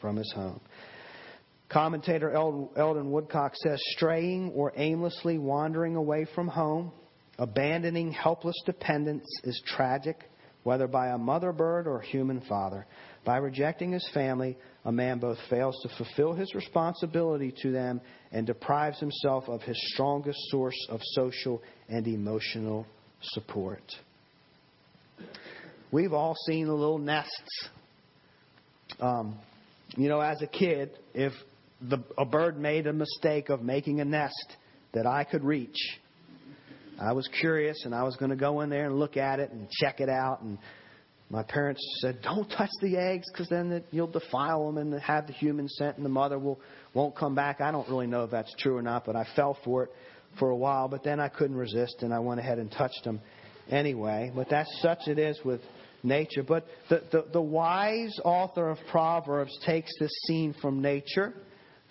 from 0.00 0.16
his 0.16 0.32
home. 0.34 0.60
Commentator 1.68 2.30
Eldon 2.32 3.10
Woodcock 3.10 3.54
says 3.56 3.80
straying 3.90 4.52
or 4.54 4.72
aimlessly 4.76 5.38
wandering 5.38 5.96
away 5.96 6.26
from 6.34 6.48
home 6.48 6.92
Abandoning 7.38 8.10
helpless 8.10 8.56
dependence 8.66 9.24
is 9.44 9.62
tragic, 9.64 10.28
whether 10.64 10.88
by 10.88 11.08
a 11.08 11.18
mother 11.18 11.52
bird 11.52 11.86
or 11.86 12.00
human 12.00 12.40
father. 12.48 12.84
By 13.24 13.36
rejecting 13.36 13.92
his 13.92 14.08
family, 14.12 14.58
a 14.84 14.90
man 14.90 15.20
both 15.20 15.38
fails 15.48 15.78
to 15.82 15.88
fulfill 15.96 16.32
his 16.32 16.52
responsibility 16.54 17.54
to 17.62 17.70
them 17.70 18.00
and 18.32 18.44
deprives 18.44 18.98
himself 18.98 19.48
of 19.48 19.62
his 19.62 19.78
strongest 19.92 20.38
source 20.50 20.86
of 20.90 21.00
social 21.12 21.62
and 21.88 22.06
emotional 22.08 22.86
support. 23.22 23.84
We've 25.92 26.12
all 26.12 26.34
seen 26.46 26.66
the 26.66 26.74
little 26.74 26.98
nests. 26.98 27.68
Um, 29.00 29.38
you 29.96 30.08
know, 30.08 30.20
as 30.20 30.40
a 30.42 30.46
kid, 30.46 30.90
if 31.14 31.32
the, 31.80 32.02
a 32.16 32.24
bird 32.24 32.58
made 32.58 32.86
a 32.86 32.92
mistake 32.92 33.48
of 33.48 33.62
making 33.62 34.00
a 34.00 34.04
nest 34.04 34.56
that 34.92 35.06
I 35.06 35.24
could 35.24 35.44
reach, 35.44 35.78
I 37.00 37.12
was 37.12 37.28
curious 37.40 37.84
and 37.84 37.94
I 37.94 38.02
was 38.02 38.16
going 38.16 38.30
to 38.30 38.36
go 38.36 38.60
in 38.60 38.70
there 38.70 38.86
and 38.86 38.98
look 38.98 39.16
at 39.16 39.38
it 39.38 39.50
and 39.52 39.68
check 39.70 40.00
it 40.00 40.08
out. 40.08 40.42
And 40.42 40.58
my 41.30 41.42
parents 41.42 41.80
said, 42.00 42.20
"Don't 42.22 42.48
touch 42.48 42.70
the 42.80 42.96
eggs 42.96 43.26
because 43.32 43.48
then 43.48 43.84
you'll 43.90 44.08
defile 44.08 44.66
them 44.66 44.78
and 44.78 45.00
have 45.00 45.26
the 45.26 45.32
human 45.32 45.68
scent, 45.68 45.96
and 45.96 46.04
the 46.04 46.10
mother 46.10 46.38
will 46.38 46.58
won't 46.94 47.14
come 47.14 47.34
back." 47.34 47.60
I 47.60 47.70
don't 47.70 47.88
really 47.88 48.06
know 48.06 48.24
if 48.24 48.30
that's 48.30 48.52
true 48.58 48.76
or 48.76 48.82
not, 48.82 49.04
but 49.04 49.14
I 49.14 49.26
fell 49.36 49.56
for 49.64 49.84
it 49.84 49.90
for 50.38 50.50
a 50.50 50.56
while. 50.56 50.88
But 50.88 51.04
then 51.04 51.20
I 51.20 51.28
couldn't 51.28 51.56
resist, 51.56 52.02
and 52.02 52.12
I 52.12 52.18
went 52.18 52.40
ahead 52.40 52.58
and 52.58 52.70
touched 52.72 53.04
them 53.04 53.20
anyway. 53.70 54.32
But 54.34 54.48
that's 54.48 54.70
such 54.80 55.06
it 55.06 55.18
is 55.18 55.38
with 55.44 55.60
nature. 56.02 56.42
But 56.42 56.66
the, 56.88 57.02
the, 57.10 57.26
the 57.32 57.42
wise 57.42 58.18
author 58.24 58.70
of 58.70 58.78
Proverbs 58.90 59.56
takes 59.64 59.90
this 59.98 60.12
scene 60.26 60.54
from 60.60 60.82
nature 60.82 61.34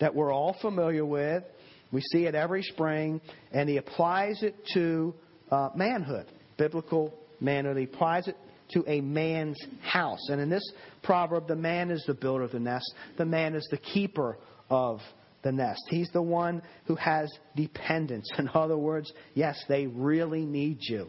that 0.00 0.14
we're 0.14 0.32
all 0.32 0.56
familiar 0.60 1.04
with 1.04 1.42
we 1.90 2.02
see 2.12 2.26
it 2.26 2.34
every 2.34 2.62
spring, 2.62 3.20
and 3.52 3.68
he 3.68 3.78
applies 3.78 4.42
it 4.42 4.54
to 4.74 5.14
uh, 5.50 5.70
manhood, 5.74 6.26
biblical 6.56 7.14
manhood. 7.40 7.78
He 7.78 7.84
applies 7.84 8.28
it 8.28 8.36
to 8.72 8.84
a 8.86 9.00
man's 9.00 9.58
house. 9.80 10.28
And 10.28 10.40
in 10.40 10.50
this 10.50 10.72
proverb, 11.02 11.48
the 11.48 11.56
man 11.56 11.90
is 11.90 12.04
the 12.06 12.14
builder 12.14 12.44
of 12.44 12.52
the 12.52 12.60
nest, 12.60 12.92
the 13.16 13.24
man 13.24 13.54
is 13.54 13.66
the 13.70 13.78
keeper 13.78 14.36
of 14.68 15.00
the 15.42 15.52
nest. 15.52 15.80
He's 15.88 16.10
the 16.12 16.22
one 16.22 16.62
who 16.86 16.96
has 16.96 17.30
dependence. 17.56 18.28
In 18.38 18.50
other 18.52 18.76
words, 18.76 19.10
yes, 19.34 19.58
they 19.68 19.86
really 19.86 20.44
need 20.44 20.78
you. 20.80 21.08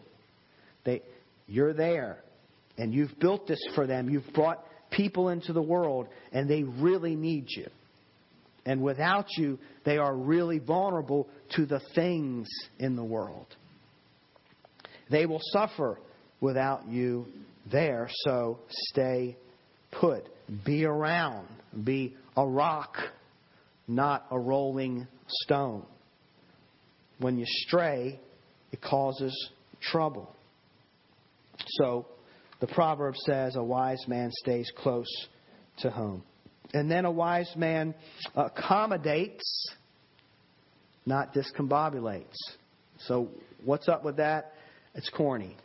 They, 0.86 1.02
you're 1.48 1.74
there, 1.74 2.24
and 2.80 2.94
you've 2.94 3.20
built 3.20 3.46
this 3.46 3.62
for 3.76 3.86
them. 3.86 4.10
You've 4.10 4.34
brought 4.34 4.64
people 4.90 5.30
into 5.30 5.52
the 5.52 5.62
world, 5.62 6.08
and 6.32 6.50
they 6.50 6.64
really 6.64 7.16
need 7.16 7.46
you. 7.50 7.68
And 8.66 8.82
without 8.82 9.26
you, 9.38 9.60
they 9.84 9.98
are 9.98 10.16
really 10.16 10.60
vulnerable 10.60 11.28
to 11.56 11.66
the 11.66 11.82
things 11.94 12.48
in 12.80 12.96
the 12.96 13.04
world. 13.04 13.48
They 15.12 15.26
will 15.26 15.42
suffer 15.52 16.00
without 16.40 16.88
you 16.88 17.28
there, 17.70 18.10
so 18.24 18.60
stay 18.70 19.36
put. 19.92 20.30
Be 20.66 20.86
around. 20.86 21.48
Be 21.84 22.16
a 22.38 22.48
rock, 22.48 22.96
not 23.88 24.26
a 24.32 24.40
rolling 24.40 25.06
stone. 25.28 25.86
When 27.20 27.38
you 27.38 27.46
stray, 27.46 28.20
it 28.72 28.82
causes 28.82 29.34
trouble. 29.82 30.34
So, 31.68 32.08
the 32.60 32.68
proverb 32.68 33.16
says, 33.16 33.56
A 33.56 33.64
wise 33.64 34.04
man 34.08 34.32
stays 34.32 34.72
close 34.76 35.28
to 35.80 35.90
home. 35.90 36.24
And 36.74 36.90
then 36.90 37.06
a 37.06 37.12
wise 37.12 37.52
man 37.56 37.96
accommodates, 38.36 39.68
not 41.06 41.34
discombobulates. 41.34 42.36
So, 43.00 43.30
what's 43.64 43.88
up 43.88 44.04
with 44.04 44.18
that? 44.18 44.54
It's 44.94 45.10
corny. 45.10 45.56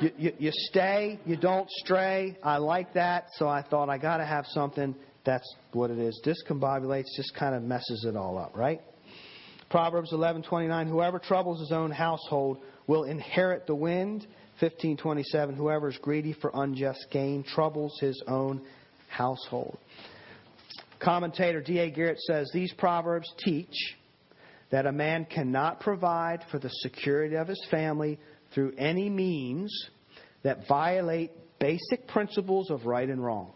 You, 0.00 0.10
you, 0.16 0.32
you, 0.38 0.50
stay, 0.52 1.18
you 1.26 1.36
don't 1.36 1.68
stray. 1.70 2.38
I 2.42 2.58
like 2.58 2.94
that, 2.94 3.26
so 3.34 3.48
I 3.48 3.62
thought 3.62 3.88
I 3.88 3.98
got 3.98 4.18
to 4.18 4.24
have 4.24 4.46
something. 4.46 4.94
That's 5.24 5.54
what 5.72 5.90
it 5.90 5.98
is. 5.98 6.20
Discombobulates 6.24 7.16
just 7.16 7.34
kind 7.34 7.54
of 7.54 7.62
messes 7.62 8.04
it 8.08 8.16
all 8.16 8.38
up, 8.38 8.56
right? 8.56 8.80
Proverbs 9.70 10.12
11:29 10.12 10.88
Whoever 10.88 11.18
troubles 11.18 11.60
his 11.60 11.72
own 11.72 11.90
household 11.90 12.58
will 12.86 13.04
inherit 13.04 13.66
the 13.66 13.74
wind. 13.74 14.26
15:27 14.60 15.54
Whoever 15.54 15.88
is 15.88 15.98
greedy 15.98 16.32
for 16.32 16.50
unjust 16.54 17.06
gain 17.10 17.42
troubles 17.42 17.98
his 18.00 18.22
own 18.26 18.60
household. 19.08 19.78
Commentator 21.00 21.60
D.A. 21.60 21.90
Garrett 21.90 22.18
says 22.20 22.50
these 22.52 22.72
proverbs 22.72 23.32
teach 23.38 23.96
that 24.70 24.86
a 24.86 24.92
man 24.92 25.24
cannot 25.24 25.80
provide 25.80 26.44
for 26.50 26.58
the 26.58 26.70
security 26.82 27.36
of 27.36 27.48
his 27.48 27.64
family 27.70 28.18
through 28.52 28.72
any 28.76 29.08
means 29.08 29.72
that 30.42 30.66
violate 30.68 31.30
basic 31.58 32.06
principles 32.08 32.70
of 32.70 32.86
right 32.86 33.08
and 33.08 33.24
wrong. 33.24 33.52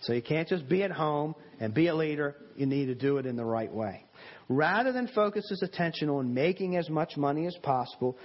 So 0.00 0.12
you 0.12 0.22
can't 0.22 0.48
just 0.48 0.68
be 0.68 0.82
at 0.82 0.90
home 0.90 1.34
and 1.58 1.74
be 1.74 1.88
a 1.88 1.94
leader. 1.94 2.36
You 2.56 2.66
need 2.66 2.86
to 2.86 2.94
do 2.94 3.18
it 3.18 3.26
in 3.26 3.36
the 3.36 3.44
right 3.44 3.72
way. 3.72 4.04
Rather 4.48 4.92
than 4.92 5.08
focus 5.08 5.46
his 5.50 5.62
attention 5.62 6.08
on 6.08 6.32
making 6.32 6.76
as 6.76 6.88
much 6.88 7.16
money 7.16 7.46
as 7.46 7.56
possible, 7.62 8.16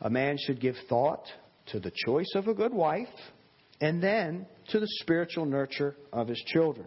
a 0.00 0.10
man 0.10 0.36
should 0.38 0.60
give 0.60 0.76
thought 0.88 1.24
to 1.66 1.80
the 1.80 1.92
choice 2.06 2.32
of 2.34 2.48
a 2.48 2.54
good 2.54 2.72
wife 2.72 3.08
and 3.80 4.02
then 4.02 4.46
to 4.68 4.80
the 4.80 4.88
spiritual 5.00 5.44
nurture 5.44 5.96
of 6.12 6.28
his 6.28 6.42
children. 6.46 6.86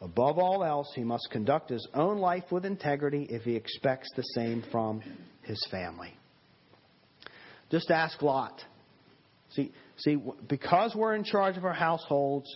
Above 0.00 0.38
all 0.38 0.64
else, 0.64 0.90
he 0.94 1.04
must 1.04 1.28
conduct 1.30 1.70
his 1.70 1.86
own 1.94 2.18
life 2.18 2.44
with 2.50 2.64
integrity 2.64 3.26
if 3.28 3.42
he 3.42 3.54
expects 3.54 4.08
the 4.16 4.22
same 4.34 4.64
from 4.72 5.02
his 5.42 5.62
family. 5.70 6.14
Just 7.70 7.90
ask 7.90 8.20
Lot. 8.22 8.62
See, 9.50 9.72
see, 9.98 10.16
because 10.48 10.94
we're 10.94 11.14
in 11.14 11.24
charge 11.24 11.56
of 11.56 11.64
our 11.64 11.74
households, 11.74 12.46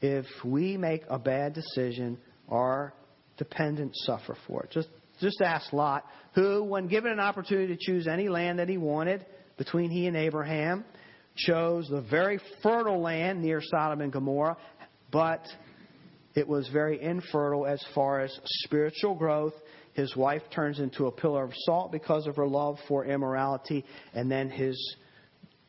if 0.00 0.26
we 0.44 0.76
make 0.76 1.02
a 1.08 1.18
bad 1.18 1.54
decision, 1.54 2.18
our 2.48 2.94
dependents 3.36 4.04
suffer 4.06 4.36
for 4.46 4.64
it. 4.64 4.70
Just, 4.70 4.88
just 5.20 5.40
ask 5.40 5.72
Lot, 5.72 6.04
who, 6.34 6.64
when 6.64 6.86
given 6.86 7.12
an 7.12 7.20
opportunity 7.20 7.76
to 7.76 7.78
choose 7.80 8.06
any 8.06 8.28
land 8.28 8.58
that 8.58 8.68
he 8.68 8.76
wanted 8.76 9.24
between 9.56 9.90
he 9.90 10.06
and 10.06 10.16
Abraham, 10.16 10.84
chose 11.36 11.88
the 11.88 12.02
very 12.02 12.40
fertile 12.62 13.00
land 13.00 13.42
near 13.42 13.60
Sodom 13.62 14.00
and 14.00 14.12
Gomorrah, 14.12 14.56
but 15.10 15.46
it 16.34 16.46
was 16.46 16.68
very 16.68 17.00
infertile 17.00 17.66
as 17.66 17.84
far 17.94 18.20
as 18.20 18.38
spiritual 18.44 19.14
growth. 19.14 19.54
His 19.94 20.14
wife 20.16 20.42
turns 20.54 20.78
into 20.78 21.06
a 21.06 21.12
pillar 21.12 21.44
of 21.44 21.52
salt 21.66 21.92
because 21.92 22.26
of 22.26 22.36
her 22.36 22.46
love 22.46 22.78
for 22.88 23.04
immorality, 23.04 23.84
and 24.14 24.30
then 24.30 24.48
his 24.48 24.96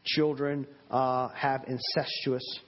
children 0.03 0.67
uh, 0.89 1.29
have 1.29 1.65
incestuous 1.67 2.59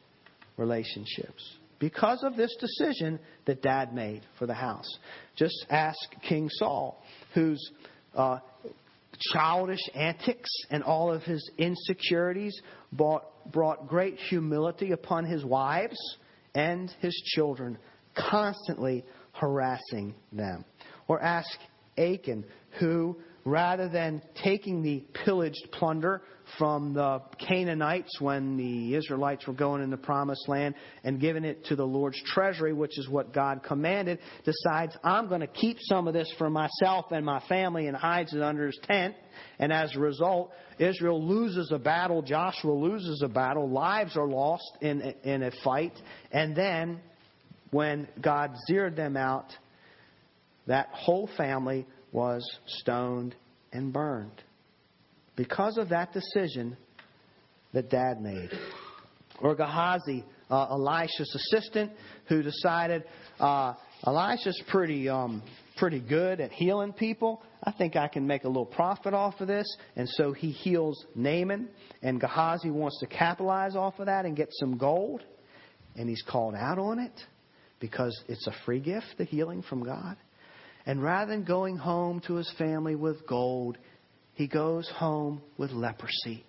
relationships. 0.57 1.57
Because 1.83 2.23
of 2.23 2.37
this 2.37 2.55
decision 2.61 3.19
that 3.43 3.61
dad 3.61 3.93
made 3.93 4.21
for 4.39 4.47
the 4.47 4.53
house. 4.53 4.87
Just 5.35 5.65
ask 5.69 5.99
King 6.21 6.47
Saul, 6.49 7.03
whose 7.33 7.59
uh, 8.15 8.37
childish 9.33 9.81
antics 9.93 10.49
and 10.69 10.81
all 10.81 11.11
of 11.11 11.23
his 11.23 11.51
insecurities 11.57 12.57
brought, 12.93 13.51
brought 13.51 13.89
great 13.89 14.15
humility 14.15 14.93
upon 14.93 15.25
his 15.25 15.43
wives 15.43 15.97
and 16.55 16.89
his 17.01 17.13
children, 17.35 17.77
constantly 18.15 19.03
harassing 19.33 20.15
them. 20.31 20.63
Or 21.09 21.21
ask 21.21 21.51
Achan, 21.97 22.45
who, 22.79 23.17
rather 23.45 23.89
than 23.89 24.21
taking 24.41 24.81
the 24.81 25.03
pillaged 25.25 25.67
plunder 25.71 26.21
from 26.57 26.93
the 26.93 27.21
Canaanites 27.39 28.19
when 28.19 28.57
the 28.57 28.95
Israelites 28.95 29.47
were 29.47 29.53
going 29.53 29.81
in 29.81 29.89
the 29.89 29.97
promised 29.97 30.47
land 30.47 30.75
and 31.03 31.19
giving 31.19 31.43
it 31.43 31.65
to 31.65 31.75
the 31.75 31.85
Lord's 31.85 32.21
treasury, 32.23 32.73
which 32.73 32.97
is 32.97 33.09
what 33.09 33.33
God 33.33 33.63
commanded, 33.63 34.19
decides, 34.45 34.95
I'm 35.03 35.27
going 35.27 35.41
to 35.41 35.47
keep 35.47 35.77
some 35.81 36.07
of 36.07 36.13
this 36.13 36.31
for 36.37 36.49
myself 36.49 37.05
and 37.11 37.25
my 37.25 37.41
family 37.47 37.87
and 37.87 37.97
hides 37.97 38.33
it 38.33 38.41
under 38.41 38.67
his 38.67 38.79
tent. 38.83 39.15
And 39.59 39.73
as 39.73 39.95
a 39.95 39.99
result, 39.99 40.51
Israel 40.79 41.25
loses 41.25 41.71
a 41.71 41.79
battle, 41.79 42.21
Joshua 42.21 42.73
loses 42.73 43.21
a 43.21 43.27
battle, 43.27 43.69
lives 43.69 44.15
are 44.15 44.27
lost 44.27 44.77
in, 44.81 45.01
in 45.23 45.43
a 45.43 45.51
fight, 45.63 45.93
and 46.31 46.55
then 46.55 46.99
when 47.71 48.07
God 48.21 48.51
zeroed 48.67 48.95
them 48.95 49.17
out, 49.17 49.47
that 50.67 50.89
whole 50.91 51.27
family 51.35 51.85
was 52.13 52.47
stoned 52.67 53.35
and 53.73 53.91
burned 53.91 54.41
because 55.35 55.77
of 55.77 55.89
that 55.89 56.13
decision 56.13 56.77
that 57.73 57.89
dad 57.89 58.21
made. 58.21 58.51
Or 59.41 59.55
Gehazi, 59.55 60.23
uh, 60.49 60.67
Elisha's 60.69 61.35
assistant, 61.35 61.91
who 62.29 62.43
decided 62.43 63.03
uh, 63.39 63.73
Elisha's 64.05 64.61
pretty 64.69 65.09
um, 65.09 65.41
pretty 65.77 65.99
good 65.99 66.39
at 66.39 66.51
healing 66.51 66.93
people. 66.93 67.41
I 67.63 67.71
think 67.71 67.95
I 67.95 68.07
can 68.07 68.27
make 68.27 68.43
a 68.43 68.47
little 68.47 68.65
profit 68.65 69.13
off 69.13 69.41
of 69.41 69.47
this. 69.47 69.65
And 69.95 70.07
so 70.07 70.33
he 70.33 70.51
heals 70.51 71.03
Naaman, 71.15 71.69
and 72.01 72.19
Gehazi 72.19 72.69
wants 72.69 72.99
to 72.99 73.07
capitalize 73.07 73.75
off 73.75 73.99
of 73.99 74.05
that 74.05 74.25
and 74.25 74.35
get 74.35 74.49
some 74.51 74.77
gold. 74.77 75.23
And 75.95 76.07
he's 76.09 76.23
called 76.27 76.55
out 76.55 76.79
on 76.79 76.99
it 76.99 77.19
because 77.79 78.17
it's 78.27 78.47
a 78.47 78.53
free 78.65 78.79
gift, 78.79 79.07
the 79.17 79.25
healing 79.25 79.63
from 79.63 79.83
God. 79.83 80.15
And 80.85 81.01
rather 81.01 81.31
than 81.31 81.43
going 81.43 81.77
home 81.77 82.21
to 82.27 82.35
his 82.35 82.51
family 82.57 82.95
with 82.95 83.25
gold, 83.25 83.77
he 84.33 84.47
goes 84.47 84.89
home 84.89 85.41
with 85.57 85.71
leprosy 85.71 86.45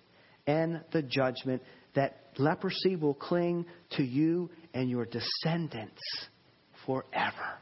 and 0.47 0.81
the 0.91 1.01
judgment 1.01 1.61
that 1.95 2.19
leprosy 2.37 2.95
will 2.95 3.13
cling 3.13 3.65
to 3.91 4.03
you 4.03 4.49
and 4.73 4.89
your 4.89 5.05
descendants 5.05 6.01
forever. 6.85 7.59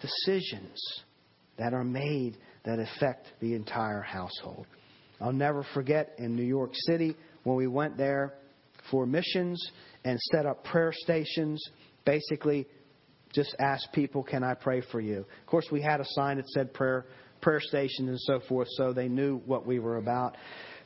Decisions 0.00 0.80
that 1.58 1.72
are 1.72 1.84
made 1.84 2.36
that 2.64 2.78
affect 2.78 3.28
the 3.40 3.54
entire 3.54 4.02
household. 4.02 4.66
I'll 5.20 5.32
never 5.32 5.64
forget 5.72 6.14
in 6.18 6.36
New 6.36 6.44
York 6.44 6.72
City 6.86 7.16
when 7.44 7.56
we 7.56 7.66
went 7.66 7.96
there 7.96 8.34
for 8.90 9.06
missions 9.06 9.64
and 10.04 10.18
set 10.32 10.44
up 10.44 10.64
prayer 10.64 10.92
stations, 10.92 11.62
basically 12.04 12.66
just 13.34 13.54
ask 13.58 13.92
people, 13.92 14.22
Can 14.22 14.42
I 14.42 14.54
pray 14.54 14.82
for 14.92 15.00
you? 15.00 15.18
Of 15.18 15.46
course, 15.46 15.66
we 15.70 15.82
had 15.82 16.00
a 16.00 16.04
sign 16.08 16.36
that 16.36 16.48
said 16.48 16.72
prayer 16.72 17.06
prayer 17.40 17.60
station 17.60 18.08
and 18.08 18.18
so 18.20 18.40
forth, 18.48 18.68
so 18.70 18.92
they 18.92 19.08
knew 19.08 19.38
what 19.44 19.66
we 19.66 19.78
were 19.78 19.98
about. 19.98 20.36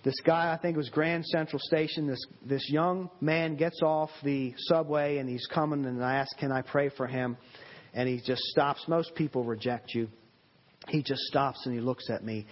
This 0.03 0.19
guy, 0.25 0.53
I 0.53 0.57
think 0.57 0.75
it 0.75 0.79
was 0.79 0.89
Grand 0.89 1.25
Central 1.27 1.61
Station, 1.63 2.07
this, 2.07 2.25
this 2.45 2.69
young 2.69 3.11
man 3.21 3.57
gets 3.57 3.81
off 3.83 4.11
the 4.25 4.55
subway 4.57 5.19
and 5.19 5.29
he's 5.29 5.47
coming, 5.47 5.85
and 5.87 6.05
I 6.05 6.17
ask, 6.17 6.37
Can 6.39 6.51
I 6.51 6.63
pray 6.63 6.89
for 6.97 7.07
him? 7.07 7.37
And 7.95 8.09
he 8.09 8.21
just 8.25 8.43
stops. 8.43 8.85
Most 8.89 9.15
people 9.15 9.45
reject 9.45 9.95
you. 9.95 10.09
He 10.89 11.03
just 11.03 11.23
stops 11.23 11.65
and 11.67 11.75
he 11.75 11.81
looks 11.81 12.11
at 12.11 12.25
me. 12.25 12.47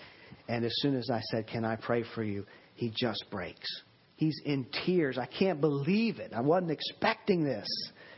And 0.49 0.65
as 0.65 0.73
soon 0.77 0.97
as 0.97 1.11
I 1.11 1.21
said, 1.31 1.47
Can 1.47 1.65
I 1.65 1.77
pray 1.77 2.05
for 2.15 2.23
you? 2.23 2.47
he 2.77 2.93
just 2.95 3.25
breaks. 3.31 3.67
He's 4.17 4.39
in 4.45 4.67
tears. 4.85 5.19
I 5.19 5.27
can't 5.27 5.61
believe 5.61 6.19
it. 6.21 6.33
I 6.35 6.41
wasn't 6.41 6.71
expecting 6.71 7.43
this. 7.43 7.67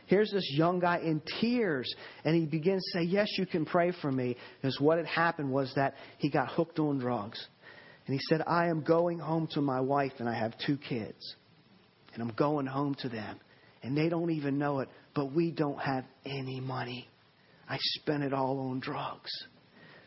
Here's 0.09 0.31
this 0.31 0.51
young 0.51 0.79
guy 0.79 0.97
in 0.97 1.21
tears, 1.39 1.93
and 2.25 2.35
he 2.35 2.47
begins 2.47 2.83
to 2.83 2.99
say, 2.99 3.05
Yes, 3.05 3.27
you 3.37 3.45
can 3.45 3.63
pray 3.63 3.93
for 4.01 4.11
me. 4.11 4.37
Because 4.59 4.79
what 4.79 4.97
had 4.97 5.05
happened 5.05 5.51
was 5.51 5.71
that 5.75 5.93
he 6.17 6.31
got 6.31 6.49
hooked 6.49 6.79
on 6.79 6.97
drugs. 6.97 7.39
And 8.07 8.15
he 8.15 8.19
said, 8.27 8.41
I 8.47 8.69
am 8.69 8.81
going 8.81 9.19
home 9.19 9.47
to 9.51 9.61
my 9.61 9.79
wife, 9.79 10.13
and 10.17 10.27
I 10.27 10.33
have 10.33 10.55
two 10.65 10.77
kids. 10.77 11.35
And 12.15 12.23
I'm 12.23 12.35
going 12.35 12.65
home 12.65 12.95
to 13.01 13.09
them. 13.09 13.39
And 13.83 13.95
they 13.95 14.09
don't 14.09 14.31
even 14.31 14.57
know 14.57 14.79
it, 14.79 14.89
but 15.13 15.31
we 15.31 15.51
don't 15.51 15.79
have 15.79 16.05
any 16.25 16.59
money. 16.59 17.07
I 17.69 17.77
spent 17.79 18.23
it 18.23 18.33
all 18.33 18.71
on 18.71 18.79
drugs. 18.79 19.29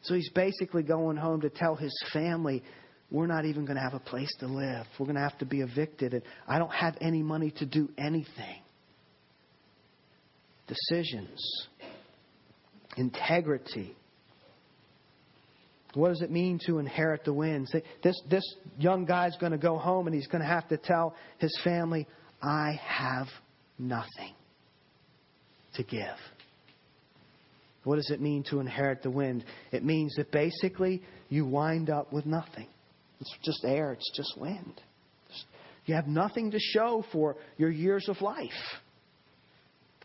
So 0.02 0.14
he's 0.14 0.30
basically 0.30 0.82
going 0.82 1.16
home 1.16 1.42
to 1.42 1.48
tell 1.48 1.76
his 1.76 1.96
family, 2.12 2.64
we're 3.08 3.28
not 3.28 3.44
even 3.44 3.66
going 3.66 3.76
to 3.76 3.82
have 3.82 3.94
a 3.94 4.00
place 4.00 4.34
to 4.40 4.48
live. 4.48 4.84
We're 4.98 5.06
going 5.06 5.14
to 5.14 5.22
have 5.22 5.38
to 5.38 5.46
be 5.46 5.60
evicted. 5.60 6.12
And 6.12 6.22
I 6.48 6.58
don't 6.58 6.74
have 6.74 6.96
any 7.00 7.22
money 7.22 7.52
to 7.58 7.66
do 7.66 7.88
anything 7.96 8.62
decisions, 10.66 11.68
integrity. 12.96 13.94
What 15.94 16.08
does 16.08 16.22
it 16.22 16.30
mean 16.30 16.58
to 16.66 16.78
inherit 16.78 17.24
the 17.24 17.34
winds? 17.34 17.74
This, 18.02 18.20
this 18.30 18.44
young 18.78 19.04
guy's 19.04 19.36
going 19.36 19.52
to 19.52 19.58
go 19.58 19.76
home 19.76 20.06
and 20.06 20.14
he's 20.14 20.26
going 20.26 20.42
to 20.42 20.48
have 20.48 20.68
to 20.68 20.78
tell 20.78 21.14
his 21.38 21.56
family, 21.62 22.06
I 22.42 22.80
have 22.82 23.26
nothing 23.78 24.34
to 25.74 25.82
give. 25.82 26.16
What 27.84 27.96
does 27.96 28.10
it 28.10 28.20
mean 28.20 28.44
to 28.50 28.60
inherit 28.60 29.02
the 29.02 29.10
wind? 29.10 29.44
It 29.72 29.84
means 29.84 30.14
that 30.16 30.30
basically 30.30 31.02
you 31.28 31.44
wind 31.44 31.90
up 31.90 32.12
with 32.12 32.26
nothing. 32.26 32.68
It's 33.20 33.34
just 33.44 33.64
air, 33.64 33.92
it's 33.92 34.10
just 34.14 34.34
wind. 34.38 34.80
You 35.86 35.96
have 35.96 36.06
nothing 36.06 36.52
to 36.52 36.58
show 36.60 37.04
for 37.12 37.36
your 37.58 37.70
years 37.70 38.08
of 38.08 38.20
life. 38.22 38.48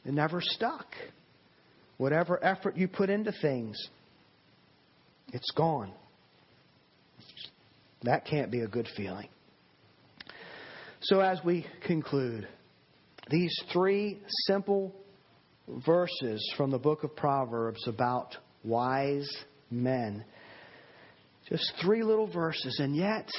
It 0.08 0.14
never 0.14 0.39
stuck. 0.41 0.88
Whatever 1.97 2.41
effort 2.43 2.78
you 2.78 2.88
put 2.88 3.10
into 3.10 3.34
things, 3.41 3.78
it's 5.34 5.51
gone. 5.51 5.91
That 8.03 8.26
can't 8.26 8.49
be 8.49 8.62
a 8.62 8.68
good 8.68 8.88
feeling. 8.95 9.28
So, 11.01 11.20
as 11.20 11.39
we 11.43 11.66
conclude, 11.86 12.47
these 13.30 13.53
three 13.74 14.22
simple 14.45 14.95
verses 15.86 16.53
from 16.55 16.72
the 16.72 16.80
book 16.80 17.03
of 17.03 17.16
Proverbs 17.16 17.86
about 17.88 18.38
wise 18.64 19.30
men, 19.70 20.24
just 21.49 21.74
three 21.82 22.03
little 22.03 22.28
verses, 22.28 22.80
and 22.80 22.95
yet 22.95 23.30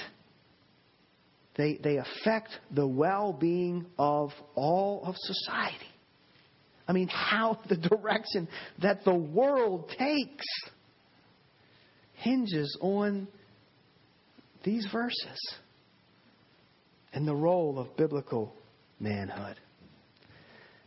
they, 1.57 1.79
they 1.83 1.97
affect 1.97 2.51
the 2.71 2.87
well 2.87 3.33
being 3.33 3.87
of 3.99 4.33
all 4.55 5.03
of 5.05 5.15
society. 5.17 5.87
I 6.89 6.93
mean, 6.93 7.09
how 7.09 7.61
the 7.69 7.77
direction 7.77 8.49
that 8.81 9.05
the 9.05 9.15
world 9.15 9.93
takes 9.99 10.47
hinges 12.15 12.77
on 12.81 13.29
these 14.65 14.87
verses 14.91 15.55
and 17.13 17.29
the 17.29 17.35
role 17.35 17.79
of 17.79 17.95
biblical 17.97 18.55
manhood. 18.99 19.57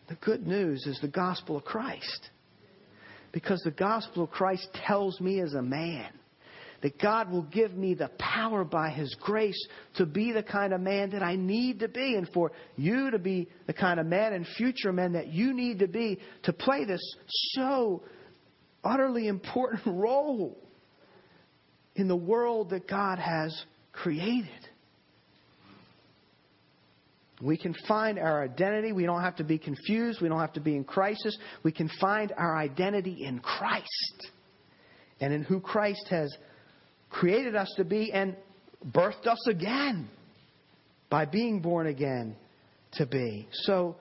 The 0.10 0.16
good 0.16 0.46
news 0.46 0.86
is 0.88 1.00
the 1.02 1.08
gospel 1.08 1.56
of 1.58 1.64
Christ. 1.64 2.30
Because 3.32 3.62
the 3.64 3.72
gospel 3.72 4.24
of 4.24 4.32
Christ 4.32 4.68
tells 4.86 5.22
me 5.22 5.40
as 5.40 5.54
a 5.54 5.62
man 5.62 6.12
that 6.82 7.00
God 7.00 7.32
will 7.32 7.44
give 7.44 7.74
me 7.74 7.94
the 7.94 8.10
power 8.18 8.64
by 8.64 8.90
His 8.90 9.16
grace 9.20 9.68
to 9.96 10.06
be 10.06 10.32
the 10.32 10.44
kind 10.44 10.74
of 10.74 10.82
man 10.82 11.12
that 11.12 11.24
I 11.24 11.36
need 11.36 11.80
to 11.80 11.88
be, 11.88 12.16
and 12.16 12.28
for 12.30 12.52
you 12.76 13.12
to 13.12 13.20
be 13.20 13.48
the 13.68 13.74
kind 13.74 14.00
of 14.00 14.06
man 14.06 14.34
and 14.34 14.46
future 14.58 14.92
men 14.92 15.14
that 15.14 15.28
you 15.28 15.54
need 15.54 15.80
to 15.80 15.88
be 15.88 16.20
to 16.44 16.54
play 16.54 16.86
this 16.86 17.02
so 17.54 18.04
utterly 18.84 19.28
important 19.28 19.82
role 19.86 20.58
in 21.96 22.08
the 22.08 22.16
world 22.16 22.72
that 22.72 22.88
God 22.88 23.20
has 23.20 23.56
created. 23.92 24.50
We 27.42 27.58
can 27.58 27.76
find 27.88 28.20
our 28.20 28.44
identity. 28.44 28.92
We 28.92 29.06
don't 29.06 29.22
have 29.22 29.38
to 29.38 29.44
be 29.44 29.58
confused. 29.58 30.22
We 30.22 30.30
don't 30.30 30.40
have 30.40 30.54
to 30.54 30.60
be 30.60 30.76
in 30.76 30.84
crisis. 30.84 31.36
We 31.64 31.72
can 31.72 31.90
find 32.00 32.32
our 32.38 32.56
identity 32.56 33.26
in 33.26 33.40
Christ 33.40 34.32
and 35.20 35.34
in 35.34 35.44
who 35.44 35.60
Christ 35.60 36.08
has 36.10 36.32
created 37.12 37.56
us 37.56 37.72
to 37.78 37.84
be 37.84 38.12
and 38.12 38.36
birthed 38.92 39.28
us 39.28 39.48
again 39.48 40.10
by 41.10 41.26
being 41.26 41.60
born 41.60 41.88
again 41.88 42.36
to 42.94 43.06
be. 43.06 43.48
So, 43.52 43.98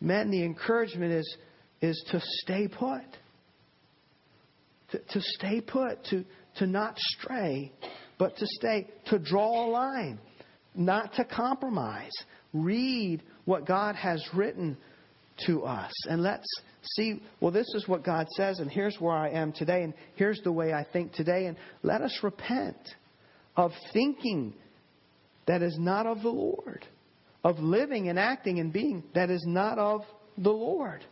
men, 0.00 0.30
the 0.30 0.42
encouragement 0.42 1.12
is, 1.12 1.36
is 1.80 2.02
to 2.10 2.20
stay 2.42 2.68
put. 2.68 3.04
To, 4.92 4.98
to 4.98 5.20
stay 5.20 5.60
put, 5.60 6.04
to, 6.06 6.24
to 6.56 6.66
not 6.66 6.98
stray, 6.98 7.72
but 8.18 8.36
to 8.38 8.46
stay, 8.46 8.88
to 9.06 9.18
draw 9.18 9.66
a 9.66 9.68
line, 9.68 10.18
not 10.74 11.14
to 11.14 11.24
compromise. 11.24 12.12
Read 12.52 13.22
what 13.44 13.66
God 13.66 13.94
has 13.96 14.24
written 14.32 14.76
to 15.46 15.64
us. 15.64 15.92
And 16.08 16.22
let's 16.22 16.46
see, 16.94 17.20
well, 17.40 17.50
this 17.50 17.66
is 17.74 17.88
what 17.88 18.04
God 18.04 18.26
says, 18.36 18.58
and 18.58 18.70
here's 18.70 18.96
where 19.00 19.14
I 19.14 19.30
am 19.30 19.52
today, 19.52 19.82
and 19.82 19.94
here's 20.14 20.40
the 20.42 20.52
way 20.52 20.72
I 20.72 20.84
think 20.92 21.12
today. 21.12 21.46
And 21.46 21.56
let 21.82 22.02
us 22.02 22.18
repent 22.22 22.76
of 23.56 23.72
thinking 23.92 24.54
that 25.46 25.62
is 25.62 25.76
not 25.78 26.06
of 26.06 26.22
the 26.22 26.28
Lord, 26.28 26.84
of 27.44 27.58
living 27.58 28.08
and 28.08 28.18
acting 28.18 28.58
and 28.58 28.72
being 28.72 29.04
that 29.14 29.30
is 29.30 29.44
not 29.46 29.78
of 29.78 30.02
the 30.38 30.50
Lord. 30.50 31.04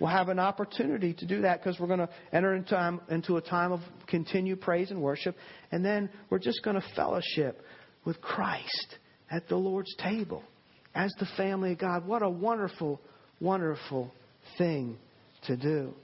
We'll 0.00 0.10
have 0.10 0.30
an 0.30 0.38
opportunity 0.38 1.12
to 1.12 1.26
do 1.26 1.42
that 1.42 1.62
because 1.62 1.78
we're 1.78 1.86
going 1.86 1.98
to 2.00 2.08
enter 2.32 2.54
into, 2.54 2.80
um, 2.80 3.02
into 3.10 3.36
a 3.36 3.42
time 3.42 3.70
of 3.70 3.80
continued 4.06 4.62
praise 4.62 4.90
and 4.90 5.02
worship, 5.02 5.36
and 5.72 5.84
then 5.84 6.08
we're 6.30 6.38
just 6.38 6.62
going 6.64 6.80
to 6.80 6.86
fellowship 6.96 7.62
with 8.06 8.20
Christ 8.22 8.96
at 9.30 9.46
the 9.48 9.56
Lord's 9.56 9.94
table 9.96 10.42
as 10.94 11.12
the 11.20 11.26
family 11.36 11.72
of 11.72 11.78
God. 11.78 12.06
What 12.06 12.22
a 12.22 12.30
wonderful, 12.30 12.98
wonderful 13.40 14.10
thing 14.56 14.96
to 15.42 15.56
do. 15.56 15.94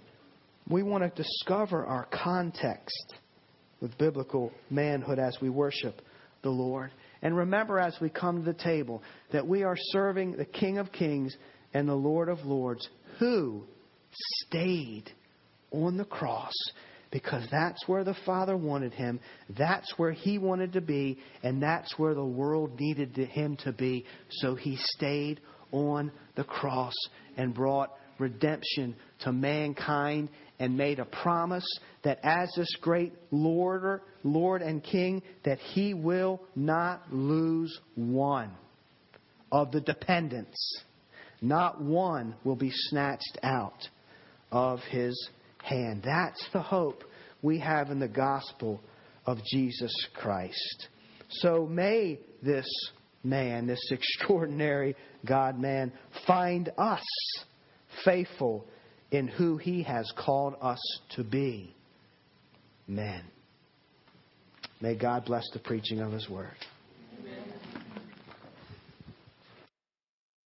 We 0.68 0.82
want 0.82 1.04
to 1.04 1.22
discover 1.22 1.84
our 1.84 2.08
context 2.12 3.14
with 3.80 3.96
biblical 3.98 4.52
manhood 4.70 5.18
as 5.18 5.36
we 5.40 5.48
worship 5.48 6.00
the 6.42 6.50
Lord. 6.50 6.90
And 7.22 7.36
remember 7.36 7.78
as 7.78 7.96
we 8.00 8.08
come 8.08 8.44
to 8.44 8.52
the 8.52 8.58
table 8.58 9.02
that 9.32 9.46
we 9.46 9.62
are 9.62 9.76
serving 9.76 10.36
the 10.36 10.44
King 10.44 10.78
of 10.78 10.92
Kings 10.92 11.36
and 11.74 11.88
the 11.88 11.94
Lord 11.94 12.28
of 12.28 12.44
Lords 12.44 12.88
who 13.18 13.64
stayed 14.46 15.10
on 15.70 15.96
the 15.96 16.04
cross 16.04 16.54
because 17.10 17.46
that's 17.50 17.86
where 17.86 18.04
the 18.04 18.16
Father 18.26 18.56
wanted 18.56 18.92
him, 18.92 19.20
that's 19.56 19.92
where 19.96 20.12
he 20.12 20.38
wanted 20.38 20.72
to 20.72 20.80
be, 20.80 21.18
and 21.42 21.62
that's 21.62 21.98
where 21.98 22.14
the 22.14 22.24
world 22.24 22.78
needed 22.78 23.16
him 23.16 23.56
to 23.58 23.72
be. 23.72 24.04
So 24.30 24.54
he 24.54 24.76
stayed 24.76 25.40
on 25.72 26.12
the 26.34 26.44
cross 26.44 26.94
and 27.36 27.54
brought 27.54 27.90
redemption 28.18 28.96
to 29.20 29.32
mankind 29.32 30.28
and 30.58 30.76
made 30.76 30.98
a 30.98 31.04
promise 31.04 31.66
that 32.02 32.18
as 32.22 32.50
this 32.56 32.74
great 32.80 33.12
Lord, 33.30 34.00
Lord 34.22 34.62
and 34.62 34.82
King, 34.82 35.22
that 35.44 35.58
he 35.58 35.94
will 35.94 36.40
not 36.54 37.12
lose 37.12 37.78
one 37.94 38.52
of 39.52 39.70
the 39.70 39.80
dependents. 39.80 40.82
Not 41.42 41.80
one 41.82 42.34
will 42.44 42.56
be 42.56 42.70
snatched 42.72 43.38
out 43.42 43.88
of 44.50 44.80
his 44.90 45.28
hand. 45.62 46.02
That's 46.04 46.48
the 46.52 46.62
hope 46.62 47.04
we 47.42 47.58
have 47.58 47.90
in 47.90 47.98
the 47.98 48.08
gospel 48.08 48.80
of 49.26 49.38
Jesus 49.44 49.92
Christ. 50.14 50.88
So 51.28 51.66
may 51.66 52.20
this 52.42 52.66
man, 53.22 53.66
this 53.66 53.80
extraordinary 53.90 54.96
God 55.24 55.58
man, 55.58 55.92
find 56.26 56.70
us 56.78 57.04
faithful 58.04 58.64
in 59.10 59.28
who 59.28 59.56
he 59.56 59.82
has 59.82 60.12
called 60.16 60.54
us 60.60 60.80
to 61.16 61.24
be 61.24 61.74
men. 62.86 63.22
May 64.80 64.96
God 64.96 65.24
bless 65.24 65.48
the 65.52 65.58
preaching 65.58 66.00
of 66.00 66.12
his 66.12 66.28
word. 66.28 66.56